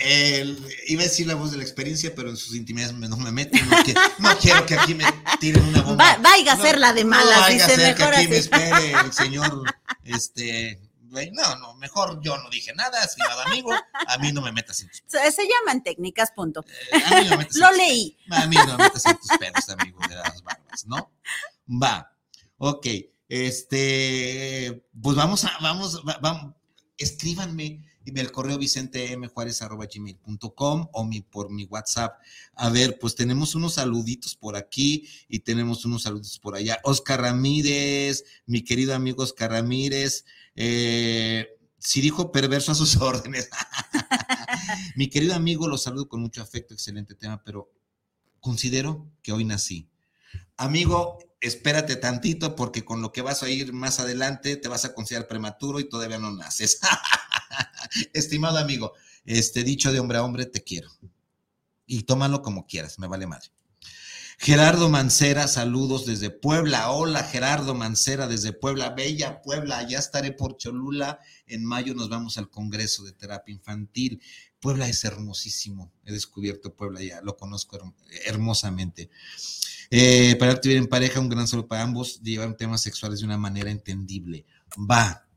[0.88, 3.58] iba a decir la voz de la experiencia, pero en sus intimidades no me meto.
[4.20, 5.06] No, quiero que aquí me
[5.40, 6.04] tiren una bomba.
[6.04, 8.92] Va, vaya a ser la de malas, no vaya a ser que aquí me espere
[8.92, 9.64] el señor
[10.04, 10.80] este,
[11.10, 13.72] no, no, mejor yo no dije nada, estimado amigo,
[14.08, 15.36] a mí no me metas en tus pedos.
[15.36, 16.64] Se llaman técnicas, punto.
[16.92, 18.18] Eh, a mí no me metas Lo leí.
[18.32, 21.12] A mí no me metas en tus pedos, amigo de las barbas, ¿no?
[21.68, 22.12] Va,
[22.58, 22.88] ok,
[23.28, 26.54] este, pues vamos a, vamos, vamos,
[26.98, 32.20] escríbanme el correo vicente m gmail.com o mi, por mi WhatsApp.
[32.56, 36.80] A ver, pues tenemos unos saluditos por aquí y tenemos unos saluditos por allá.
[36.84, 43.50] Oscar Ramírez, mi querido amigo Oscar Ramírez, eh, si dijo perverso a sus órdenes.
[44.96, 47.72] Mi querido amigo, lo saludo con mucho afecto, excelente tema, pero
[48.40, 49.90] considero que hoy nací.
[50.58, 54.94] Amigo, espérate tantito porque con lo que vas a ir más adelante te vas a
[54.94, 56.80] considerar prematuro y todavía no naces.
[58.14, 58.94] Estimado amigo,
[59.26, 60.90] este dicho de hombre a hombre, te quiero.
[61.86, 63.50] Y tómalo como quieras, me vale madre.
[64.42, 66.92] Gerardo Mancera, saludos desde Puebla.
[66.92, 68.92] Hola, Gerardo Mancera desde Puebla.
[68.92, 71.20] Bella Puebla, ya estaré por Cholula.
[71.46, 74.22] En mayo nos vamos al Congreso de Terapia Infantil.
[74.62, 75.92] Puebla es hermosísimo.
[76.06, 77.78] He descubierto Puebla ya, lo conozco
[78.26, 79.10] hermosamente.
[79.92, 82.22] Eh, para vivir en pareja, un gran saludo para ambos.
[82.22, 84.46] Llevan temas sexuales de una manera entendible.
[84.90, 85.29] Va.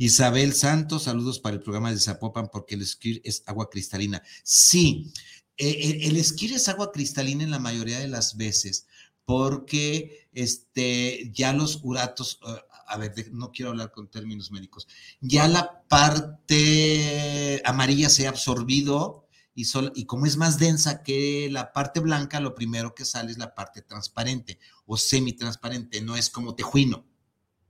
[0.00, 4.22] Isabel Santos, saludos para el programa de Zapopan porque el esquí es agua cristalina.
[4.42, 5.12] Sí,
[5.58, 8.86] eh, el, esquí es agua cristalina en la mayoría de las veces,
[9.26, 14.88] porque este, ya los uratos, uh, a ver, no quiero hablar con términos médicos,
[15.20, 21.74] ya la parte amarilla se ha absorbido y, y como es más densa que la
[21.74, 26.54] parte blanca, lo primero que sale es la parte transparente o semitransparente, no es como
[26.54, 27.04] tejuino.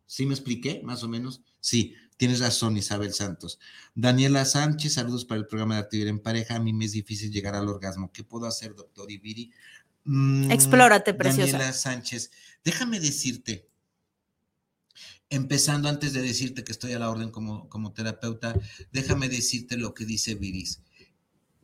[0.07, 0.81] ¿Sí me expliqué?
[0.85, 1.41] Más o menos.
[1.61, 3.59] Sí, Tienes razón, Isabel Santos.
[3.95, 6.57] Daniela Sánchez, saludos para el programa de Artillería en Pareja.
[6.57, 8.13] A mí me es difícil llegar al orgasmo.
[8.13, 9.51] ¿Qué puedo hacer, doctor Ibiri?
[10.05, 11.53] Mm, Explórate, preciosa.
[11.53, 12.31] Daniela Sánchez,
[12.63, 13.71] déjame decirte,
[15.31, 18.55] empezando antes de decirte que estoy a la orden como, como terapeuta,
[18.93, 20.83] déjame decirte lo que dice Viris.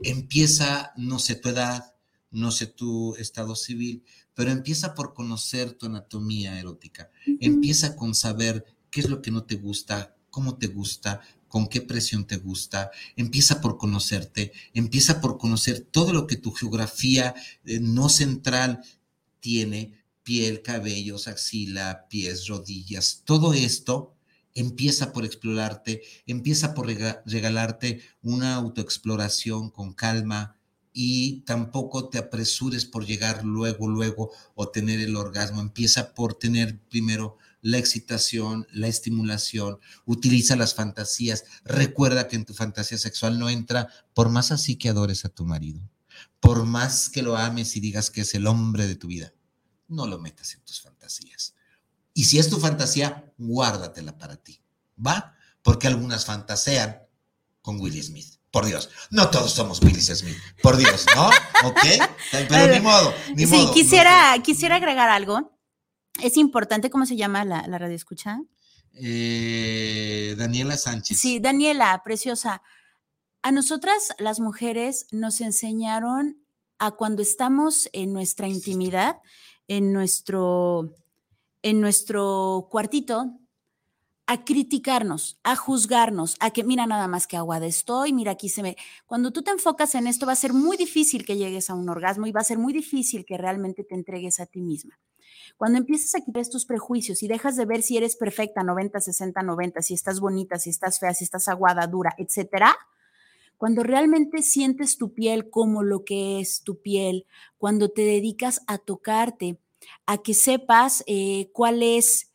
[0.02, 1.96] Empieza, no sé tu edad,
[2.30, 7.10] no sé tu estado civil, pero empieza por conocer tu anatomía erótica.
[7.40, 11.80] Empieza con saber qué es lo que no te gusta, cómo te gusta, con qué
[11.80, 17.34] presión te gusta, empieza por conocerte, empieza por conocer todo lo que tu geografía
[17.64, 18.82] eh, no central
[19.40, 24.12] tiene, piel, cabellos, axila, pies, rodillas, todo esto,
[24.58, 30.56] Empieza por explorarte, empieza por regalarte una autoexploración con calma
[30.94, 35.60] y tampoco te apresures por llegar luego, luego o tener el orgasmo.
[35.60, 41.42] Empieza por tener primero la excitación, la estimulación, utiliza las fantasías.
[41.64, 45.44] Recuerda que en tu fantasía sexual no entra por más así que adores a tu
[45.44, 45.80] marido,
[46.38, 49.32] por más que lo ames y digas que es el hombre de tu vida.
[49.88, 51.54] No lo metas en tus fantasías.
[52.14, 54.60] Y si es tu fantasía, guárdatela para ti.
[55.04, 55.34] ¿Va?
[55.62, 57.00] Porque algunas fantasean
[57.62, 58.36] con Willie Smith.
[58.52, 60.38] Por Dios, no todos somos Willie Smith.
[60.62, 61.26] Por Dios, ¿no?
[61.64, 61.80] ¿Ok?
[62.30, 65.55] Pero ni modo, ni sí, quisiera, quisiera agregar algo.
[66.22, 68.40] Es importante, ¿cómo se llama la, la radio escucha?
[68.94, 71.18] Eh, Daniela Sánchez.
[71.18, 72.62] Sí, Daniela, preciosa.
[73.42, 76.42] A nosotras, las mujeres, nos enseñaron
[76.78, 79.18] a cuando estamos en nuestra intimidad,
[79.68, 80.94] en nuestro
[81.62, 83.40] en nuestro cuartito
[84.26, 88.62] a criticarnos, a juzgarnos, a que mira nada más que aguada estoy, mira aquí se
[88.62, 88.76] me...
[89.06, 91.88] Cuando tú te enfocas en esto va a ser muy difícil que llegues a un
[91.88, 94.98] orgasmo y va a ser muy difícil que realmente te entregues a ti misma.
[95.56, 99.42] Cuando empiezas a quitar estos prejuicios y dejas de ver si eres perfecta 90, 60,
[99.42, 102.76] 90, si estás bonita, si estás fea, si estás aguada, dura, etcétera,
[103.56, 107.26] cuando realmente sientes tu piel como lo que es tu piel,
[107.56, 109.58] cuando te dedicas a tocarte,
[110.04, 112.32] a que sepas eh, cuál es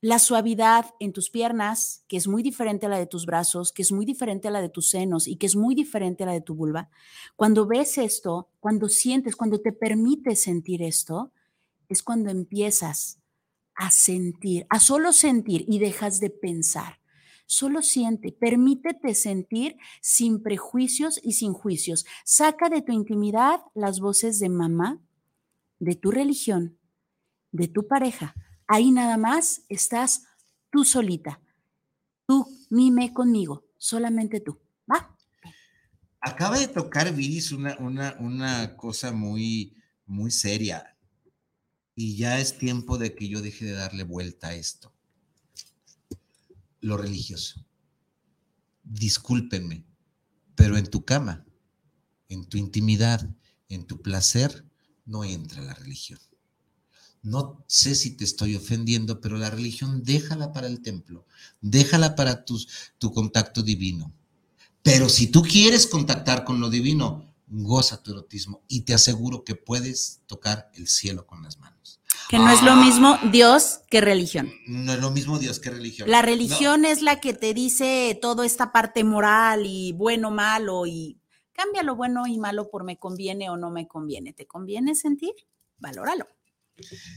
[0.00, 3.82] la suavidad en tus piernas, que es muy diferente a la de tus brazos, que
[3.82, 6.32] es muy diferente a la de tus senos y que es muy diferente a la
[6.32, 6.90] de tu vulva.
[7.36, 11.30] Cuando ves esto, cuando sientes, cuando te permites sentir esto,
[11.92, 13.20] es cuando empiezas
[13.74, 17.00] a sentir, a solo sentir y dejas de pensar.
[17.46, 22.06] Solo siente, permítete sentir sin prejuicios y sin juicios.
[22.24, 25.00] Saca de tu intimidad las voces de mamá,
[25.78, 26.78] de tu religión,
[27.50, 28.34] de tu pareja.
[28.66, 30.24] Ahí nada más estás
[30.70, 31.40] tú solita.
[32.26, 34.58] Tú mime conmigo, solamente tú.
[34.90, 35.14] ¿Va?
[36.20, 39.76] Acaba de tocar Viris una, una, una cosa muy,
[40.06, 40.91] muy seria.
[41.94, 44.92] Y ya es tiempo de que yo deje de darle vuelta a esto.
[46.80, 47.64] Lo religioso.
[48.82, 49.84] Discúlpenme,
[50.54, 51.44] pero en tu cama,
[52.28, 53.28] en tu intimidad,
[53.68, 54.64] en tu placer,
[55.04, 56.18] no entra la religión.
[57.22, 61.24] No sé si te estoy ofendiendo, pero la religión déjala para el templo,
[61.60, 64.12] déjala para tu contacto divino.
[64.82, 69.54] Pero si tú quieres contactar con lo divino, goza tu erotismo y te aseguro que
[69.54, 72.00] puedes tocar el cielo con las manos.
[72.28, 72.76] Que no es lo ah.
[72.76, 74.50] mismo Dios que religión.
[74.66, 76.08] No es lo mismo Dios que religión.
[76.08, 81.18] La religión es la que te dice toda esta parte moral y bueno, malo y
[81.52, 84.32] cambia lo bueno y malo por me conviene o no me conviene.
[84.32, 85.34] ¿Te conviene sentir?
[85.78, 86.26] Valóralo.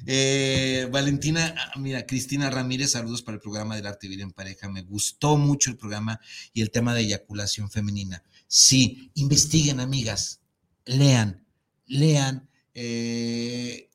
[0.06, 4.70] Eh, Valentina, ah, mira, Cristina Ramírez, saludos para el programa del arte vivir en pareja.
[4.70, 6.20] Me gustó mucho el programa
[6.54, 8.24] y el tema de eyaculación femenina.
[8.48, 10.42] Sí, investiguen, amigas,
[10.86, 11.46] lean,
[11.86, 13.90] lean, eh,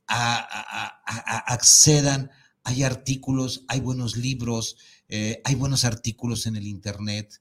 [1.46, 2.30] accedan.
[2.64, 4.76] Hay artículos, hay buenos libros,
[5.08, 7.40] eh, hay buenos artículos en el Internet.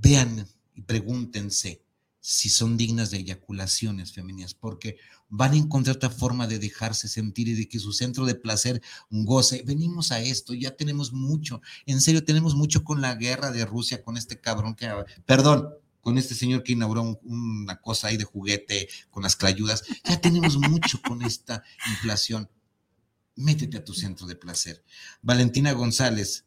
[0.00, 1.82] vean y pregúntense
[2.24, 4.96] si son dignas de eyaculaciones femeninas, porque
[5.28, 8.80] van a encontrar otra forma de dejarse sentir y de que su centro de placer
[9.10, 9.64] goce.
[9.66, 14.04] Venimos a esto, ya tenemos mucho, en serio, tenemos mucho con la guerra de Rusia,
[14.04, 14.88] con este cabrón que,
[15.26, 15.68] perdón,
[16.02, 20.58] con este señor que inauguró una cosa ahí de juguete con las clayudas, ya tenemos
[20.58, 22.50] mucho con esta inflación.
[23.36, 24.84] Métete a tu centro de placer.
[25.22, 26.44] Valentina González,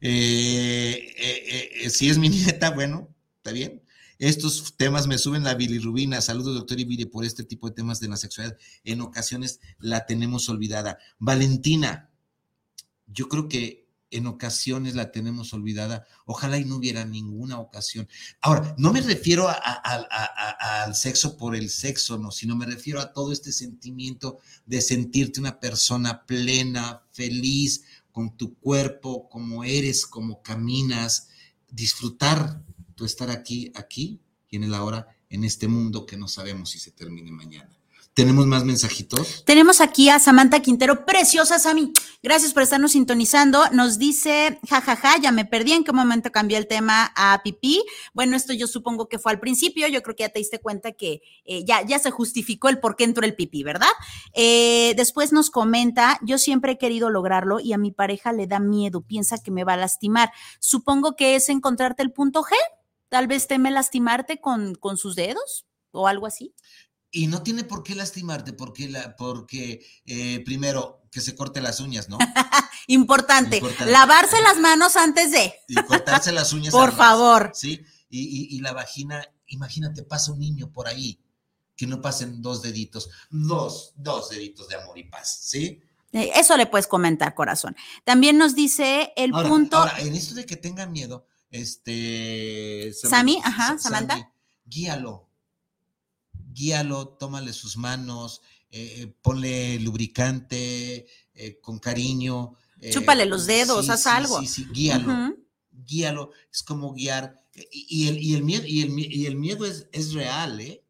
[0.00, 3.86] eh, eh, eh, si es mi nieta, bueno, está bien
[4.18, 6.20] estos temas me suben la bilirrubina.
[6.20, 8.56] Saludos, doctor Ibiri, por este tipo de temas de la sexualidad.
[8.84, 10.98] En ocasiones la tenemos olvidada.
[11.18, 12.10] Valentina,
[13.06, 16.06] yo creo que en ocasiones la tenemos olvidada.
[16.24, 18.08] Ojalá y no hubiera ninguna ocasión.
[18.40, 23.32] Ahora, no me refiero al sexo por el sexo, no, sino me refiero a todo
[23.32, 31.28] este sentimiento de sentirte una persona plena, feliz con tu cuerpo, como eres, como caminas,
[31.70, 32.62] disfrutar
[32.94, 36.78] tú estar aquí, aquí y en el ahora, en este mundo que no sabemos si
[36.78, 37.76] se termine mañana.
[38.16, 39.44] ¿Tenemos más mensajitos?
[39.44, 41.92] Tenemos aquí a Samantha Quintero, preciosa Sami.
[42.22, 43.68] Gracias por estarnos sintonizando.
[43.72, 47.84] Nos dice, jajaja, ya me perdí en qué momento cambié el tema a pipí.
[48.14, 49.86] Bueno, esto yo supongo que fue al principio.
[49.88, 52.96] Yo creo que ya te diste cuenta que eh, ya, ya se justificó el por
[52.96, 53.92] qué entró el pipí, ¿verdad?
[54.32, 58.60] Eh, después nos comenta, yo siempre he querido lograrlo y a mi pareja le da
[58.60, 60.32] miedo, piensa que me va a lastimar.
[60.58, 62.54] Supongo que es encontrarte el punto G.
[63.10, 66.54] Tal vez teme lastimarte con, con sus dedos o algo así.
[67.10, 71.80] Y no tiene por qué lastimarte, porque, la, porque eh, primero, que se corte las
[71.80, 72.18] uñas, ¿no?
[72.88, 73.56] Importante.
[73.58, 73.90] Importante.
[73.92, 75.54] Lavarse las manos antes de.
[75.68, 76.72] Y cortarse las uñas.
[76.72, 77.52] Por favor.
[77.54, 77.80] ¿Sí?
[78.10, 78.20] Y,
[78.52, 81.18] y- y la vagina, imagínate, pasa un niño por ahí,
[81.74, 85.80] que no pasen dos deditos, dos, dos deditos de amor y paz, ¿sí?
[86.12, 87.76] Eh, Eso le puedes comentar, corazón.
[88.04, 89.76] También nos dice el Ahora, punto.
[89.78, 92.92] ahora, en esto de que tenga miedo, este...
[92.94, 94.14] Sammy, ajá, Sa- Samantha.
[94.14, 94.26] Sammy,
[94.64, 95.25] guíalo,
[96.56, 98.40] guíalo, tómale sus manos,
[98.70, 102.56] eh, eh, ponle lubricante, eh, con cariño.
[102.80, 104.40] eh, Chúpale los dedos, haz algo.
[104.40, 105.36] Sí, sí, guíalo,
[105.70, 107.44] guíalo, es como guiar.
[107.70, 110.82] Y, y el, y el miedo, y el, y el miedo es, es real, ¿eh?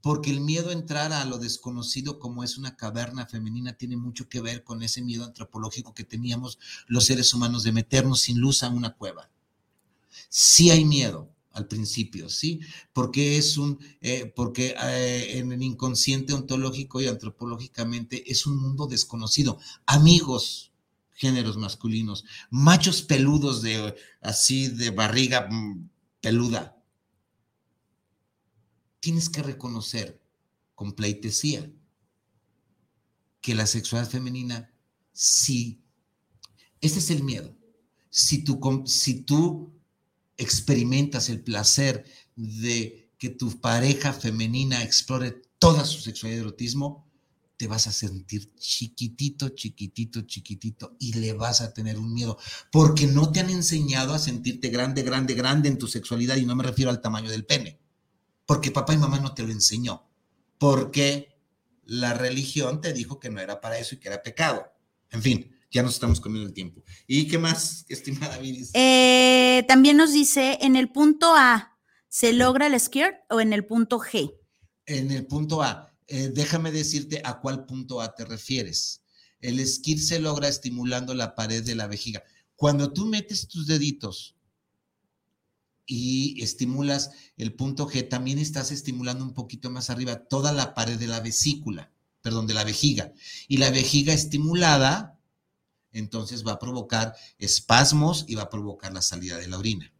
[0.00, 4.28] Porque el miedo a entrar a lo desconocido como es una caverna femenina tiene mucho
[4.28, 8.62] que ver con ese miedo antropológico que teníamos los seres humanos de meternos sin luz
[8.62, 9.28] a una cueva.
[10.28, 12.60] Sí hay miedo al principio, sí,
[12.92, 18.86] porque es un, eh, porque eh, en el inconsciente ontológico y antropológicamente es un mundo
[18.86, 19.58] desconocido.
[19.84, 20.72] Amigos,
[21.10, 25.90] géneros masculinos, machos peludos de así de barriga mm,
[26.20, 26.80] peluda.
[29.00, 30.22] Tienes que reconocer
[30.76, 31.68] con pleitesía
[33.40, 34.72] que la sexualidad femenina
[35.12, 35.82] sí.
[36.80, 37.56] Este es el miedo.
[38.10, 39.77] Si tú, si tú
[40.38, 42.04] experimentas el placer
[42.36, 47.08] de que tu pareja femenina explore toda su sexualidad y erotismo,
[47.56, 52.38] te vas a sentir chiquitito, chiquitito, chiquitito y le vas a tener un miedo,
[52.70, 56.54] porque no te han enseñado a sentirte grande, grande, grande en tu sexualidad y no
[56.54, 57.80] me refiero al tamaño del pene,
[58.46, 60.08] porque papá y mamá no te lo enseñó,
[60.56, 61.36] porque
[61.84, 64.72] la religión te dijo que no era para eso y que era pecado.
[65.10, 66.82] En fin, ya nos estamos comiendo el tiempo.
[67.06, 68.70] ¿Y qué más, estimada Viris?
[68.74, 71.76] Eh, también nos dice en el punto A,
[72.08, 74.34] ¿se logra el skirt o en el punto G?
[74.86, 79.02] En el punto A, eh, déjame decirte a cuál punto A te refieres.
[79.40, 82.24] El skir se logra estimulando la pared de la vejiga.
[82.56, 84.34] Cuando tú metes tus deditos
[85.86, 90.98] y estimulas el punto G, también estás estimulando un poquito más arriba toda la pared
[90.98, 93.12] de la vesícula, perdón, de la vejiga.
[93.46, 95.17] Y la vejiga estimulada,
[95.98, 99.92] entonces va a provocar espasmos y va a provocar la salida de la orina.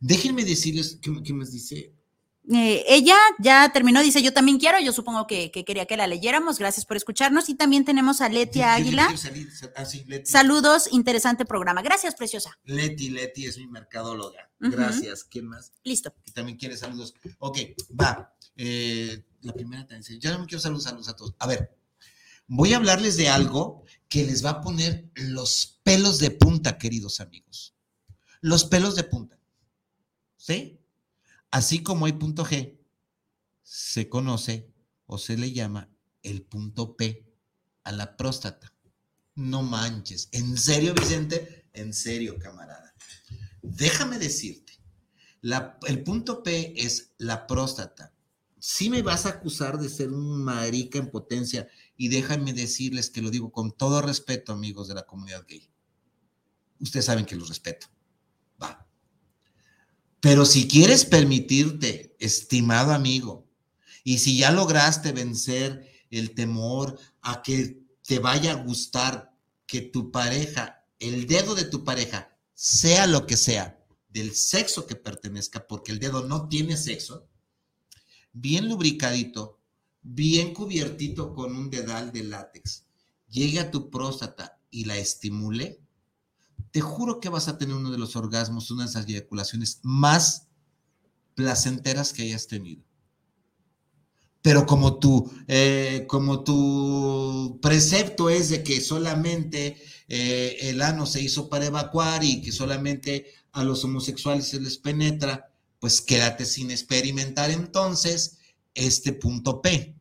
[0.00, 1.92] Déjenme decirles, ¿qué, qué más dice?
[2.52, 6.06] Eh, ella ya terminó, dice yo también quiero, yo supongo que, que quería que la
[6.06, 9.16] leyéramos, gracias por escucharnos y también tenemos a Letia Yo- yo Águila.
[9.16, 10.30] salir, ah, sí, Leti.
[10.30, 11.82] Saludos, interesante programa.
[11.82, 12.58] Gracias, preciosa.
[12.64, 14.50] Leti, Leti es mi mercadóloga.
[14.58, 15.22] Gracias.
[15.24, 15.72] ¿Quién más?
[15.84, 16.12] Listo.
[16.24, 17.14] Que también quiere saludos.
[17.38, 17.58] Ok,
[17.98, 18.34] va.
[18.56, 20.18] Eh, la primera también.
[20.20, 21.34] Ya no me quiero saludos, saludos a todos.
[21.38, 21.70] A ver,
[22.50, 27.20] voy a hablarles de algo que les va a poner los pelos de punta, queridos
[27.20, 27.76] amigos.
[28.40, 29.38] Los pelos de punta.
[30.36, 30.80] ¿Sí?
[31.52, 32.76] Así como hay punto G,
[33.62, 34.68] se conoce
[35.06, 35.90] o se le llama
[36.24, 37.24] el punto P
[37.84, 38.74] a la próstata.
[39.36, 40.28] No manches.
[40.32, 41.68] ¿En serio, Vicente?
[41.72, 42.94] En serio, camarada.
[43.62, 44.72] Déjame decirte,
[45.86, 48.12] el punto P es la próstata.
[48.58, 51.68] Si me vas a acusar de ser un marica en potencia,
[52.00, 55.68] y déjame decirles que lo digo con todo respeto, amigos de la comunidad gay.
[56.78, 57.88] Ustedes saben que los respeto.
[58.60, 58.88] Va.
[60.18, 63.46] Pero si quieres permitirte, estimado amigo,
[64.02, 69.36] y si ya lograste vencer el temor a que te vaya a gustar
[69.66, 73.78] que tu pareja, el dedo de tu pareja, sea lo que sea,
[74.08, 77.28] del sexo que pertenezca, porque el dedo no tiene sexo,
[78.32, 79.59] bien lubricadito,
[80.02, 82.84] bien cubiertito con un dedal de látex,
[83.28, 85.80] llegue a tu próstata y la estimule,
[86.70, 90.48] te juro que vas a tener uno de los orgasmos, una de esas eyaculaciones más
[91.34, 92.82] placenteras que hayas tenido.
[94.42, 99.76] Pero como tu, eh, como tu precepto es de que solamente
[100.08, 104.78] eh, el ano se hizo para evacuar y que solamente a los homosexuales se les
[104.78, 108.38] penetra, pues quédate sin experimentar entonces
[108.74, 109.94] este punto P.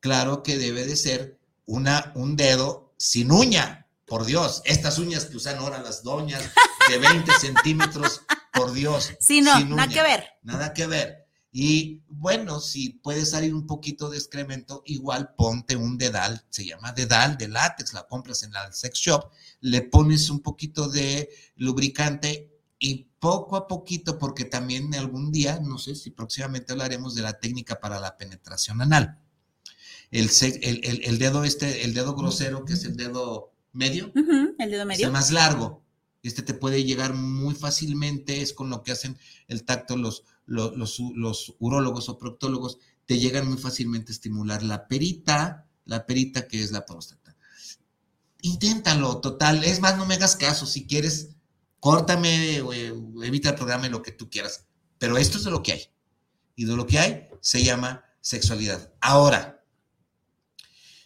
[0.00, 4.62] Claro que debe de ser una, un dedo sin uña, por Dios.
[4.64, 6.42] Estas uñas que usan ahora las doñas
[6.88, 8.22] de 20 centímetros,
[8.52, 9.12] por Dios.
[9.20, 10.24] Sí, no, sin nada uña, que ver.
[10.42, 11.24] Nada que ver.
[11.56, 16.92] Y bueno, si puede salir un poquito de excremento, igual ponte un dedal, se llama
[16.92, 19.30] dedal de látex, la compras en la sex shop,
[19.60, 25.78] le pones un poquito de lubricante y poco a poquito, porque también algún día, no
[25.78, 29.18] sé si próximamente hablaremos de la técnica para la penetración anal.
[30.10, 30.28] El,
[30.62, 34.70] el- el- el dedo este, el dedo grosero, que es el dedo medio, Ujú, el
[34.70, 35.06] dedo es medio.
[35.06, 35.82] el más largo.
[36.22, 39.16] Este te puede llegar muy fácilmente, es con lo que hacen
[39.48, 44.62] el tacto los, los, los, los urólogos o proctólogos, te llegan muy fácilmente a estimular
[44.62, 47.34] la perita, la perita que es la próstata.
[48.42, 49.64] inténtalo, total.
[49.64, 50.66] Es más, no me hagas caso.
[50.66, 51.30] Si quieres,
[51.84, 52.62] córtame,
[53.22, 54.64] evita el programa, lo que tú quieras.
[54.96, 55.82] Pero esto es de lo que hay.
[56.56, 58.94] Y de lo que hay se llama sexualidad.
[59.02, 59.62] Ahora,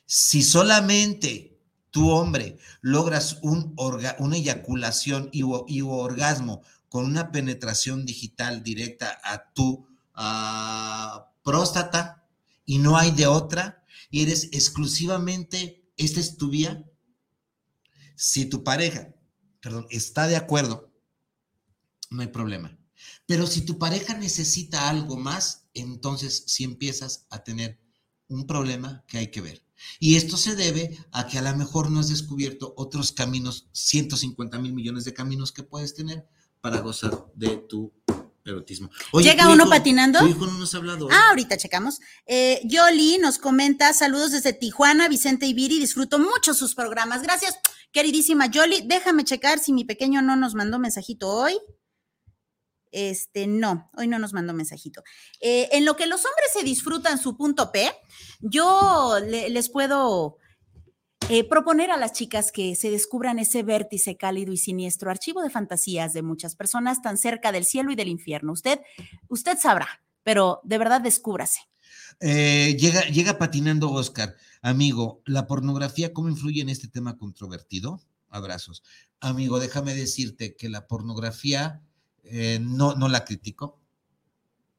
[0.07, 1.59] si solamente
[1.91, 5.43] tu hombre logras un una eyaculación y,
[5.83, 9.85] orgasmo con una penetración digital directa a tu
[11.43, 12.25] próstata
[12.65, 16.85] y no hay de otra, y eres exclusivamente, esta es tu vía,
[18.15, 19.13] si tu pareja,
[19.61, 20.93] perdón, está de acuerdo,
[22.11, 22.79] no hay problema.
[23.27, 27.81] Pero si tu pareja necesita algo más, entonces sí empiezas a tener
[28.29, 29.65] un problema que hay que ver.
[30.01, 34.59] Y esto se debe a que a lo mejor no has descubierto otros caminos, 150
[34.59, 36.27] mil millones de caminos que puedes tener
[36.61, 37.93] para gozar de tu
[38.51, 38.91] erotismo.
[39.15, 40.21] ¿Llega uno patinando?
[40.21, 41.09] Tu hijo no nos ha hablado.
[41.11, 42.01] Ah, ahorita checamos.
[42.27, 47.23] Eh, Yoli nos comenta, saludos desde Tijuana, Vicente Ibiri, disfruto mucho sus programas.
[47.23, 47.59] Gracias,
[47.93, 48.83] queridísima Yoli.
[48.87, 51.59] Déjame checar si mi pequeño no nos mandó mensajito hoy.
[52.91, 55.03] Este, no, hoy no nos mandó mensajito.
[55.41, 57.91] Eh, en lo que los hombres se disfrutan su punto P,
[58.41, 60.39] yo les puedo
[61.31, 65.51] eh, proponer a las chicas que se descubran ese vértice cálido y siniestro, archivo de
[65.51, 68.53] fantasías de muchas personas tan cerca del cielo y del infierno.
[68.53, 68.81] Usted,
[69.29, 71.61] usted sabrá, pero de verdad descúbrase.
[72.21, 74.37] Eh, llega, llega patinando Oscar.
[74.63, 78.01] Amigo, ¿la pornografía cómo influye en este tema controvertido?
[78.31, 78.83] Abrazos.
[79.21, 81.83] Amigo, déjame decirte que la pornografía
[82.25, 83.81] eh, no, no la critico,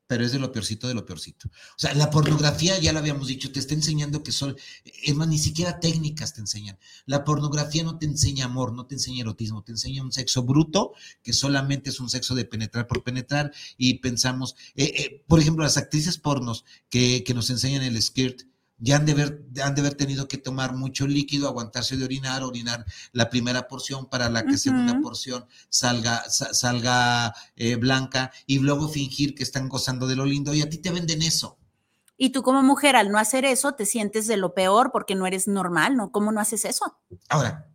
[0.10, 1.50] pero es de lo peorcito de lo peorcito.
[1.50, 5.28] O sea, la pornografía, ya lo habíamos dicho, te está enseñando que son, es más,
[5.28, 6.80] ni siquiera técnicas te enseñan.
[7.06, 10.94] La pornografía no te enseña amor, no te enseña erotismo, te enseña un sexo bruto,
[11.22, 15.64] que solamente es un sexo de penetrar por penetrar, y pensamos, eh, eh, por ejemplo,
[15.64, 18.50] las actrices pornos que, que nos enseñan el skirt,
[18.80, 22.44] ya han de, haber, han de haber tenido que tomar mucho líquido, aguantarse de orinar,
[22.44, 28.88] orinar la primera porción para la que segunda porción salga, salga eh, blanca y luego
[28.88, 31.58] fingir que están gozando de lo lindo y a ti te venden eso.
[32.18, 35.26] Y tú como mujer al no hacer eso te sientes de lo peor porque no
[35.26, 36.12] eres normal, ¿no?
[36.12, 36.98] ¿Cómo no haces eso?
[37.30, 37.70] Ahora,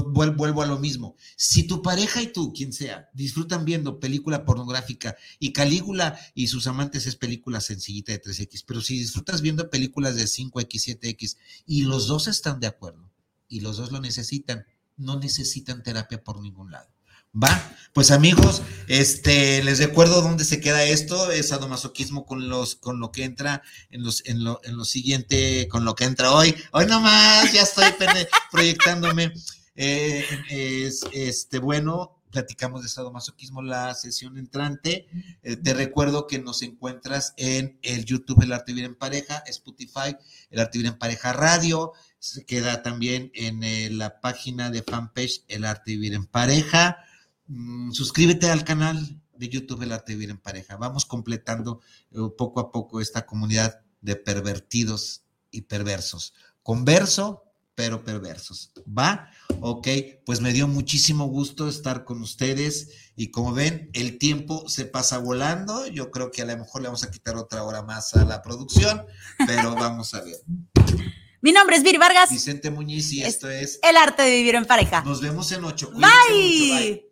[0.00, 1.16] vuelvo a lo mismo.
[1.36, 6.66] Si tu pareja y tú, quien sea, disfrutan viendo película pornográfica y Calígula y sus
[6.66, 11.36] amantes es película sencillita de 3X, pero si disfrutas viendo películas de 5X, 7X
[11.66, 13.10] y los dos están de acuerdo
[13.48, 14.64] y los dos lo necesitan,
[14.96, 16.88] no necesitan terapia por ningún lado.
[17.34, 23.00] Va, pues amigos, este, les recuerdo dónde se queda esto, es sadomasoquismo con los, con
[23.00, 26.54] lo que entra en los, en lo, en lo siguiente, con lo que entra hoy.
[26.72, 27.86] Hoy nomás, ya estoy
[28.50, 29.32] proyectándome.
[29.74, 35.06] Eh, es, este, bueno, platicamos de sadomasoquismo la sesión entrante.
[35.42, 40.16] Eh, te recuerdo que nos encuentras en el YouTube El Arte Vivir en Pareja, Spotify,
[40.50, 41.92] El Arte Vivir en Pareja Radio.
[42.18, 46.98] Se queda también en eh, la página de fanpage El Arte Vivir en Pareja.
[47.46, 50.76] Mm, suscríbete al canal de YouTube El Arte Vivir en Pareja.
[50.76, 51.80] Vamos completando
[52.36, 56.34] poco a poco esta comunidad de pervertidos y perversos.
[56.62, 58.72] Converso, pero perversos.
[58.86, 59.30] ¿Va?
[59.60, 59.88] Ok,
[60.26, 65.18] pues me dio muchísimo gusto estar con ustedes y como ven, el tiempo se pasa
[65.18, 65.86] volando.
[65.86, 68.42] Yo creo que a lo mejor le vamos a quitar otra hora más a la
[68.42, 69.04] producción,
[69.46, 70.36] pero vamos a ver.
[71.40, 72.30] Mi nombre es Vir Vargas.
[72.30, 75.02] Vicente Muñiz y esto es El arte de vivir en pareja.
[75.02, 75.90] Nos vemos en ocho.
[75.92, 77.11] Bye.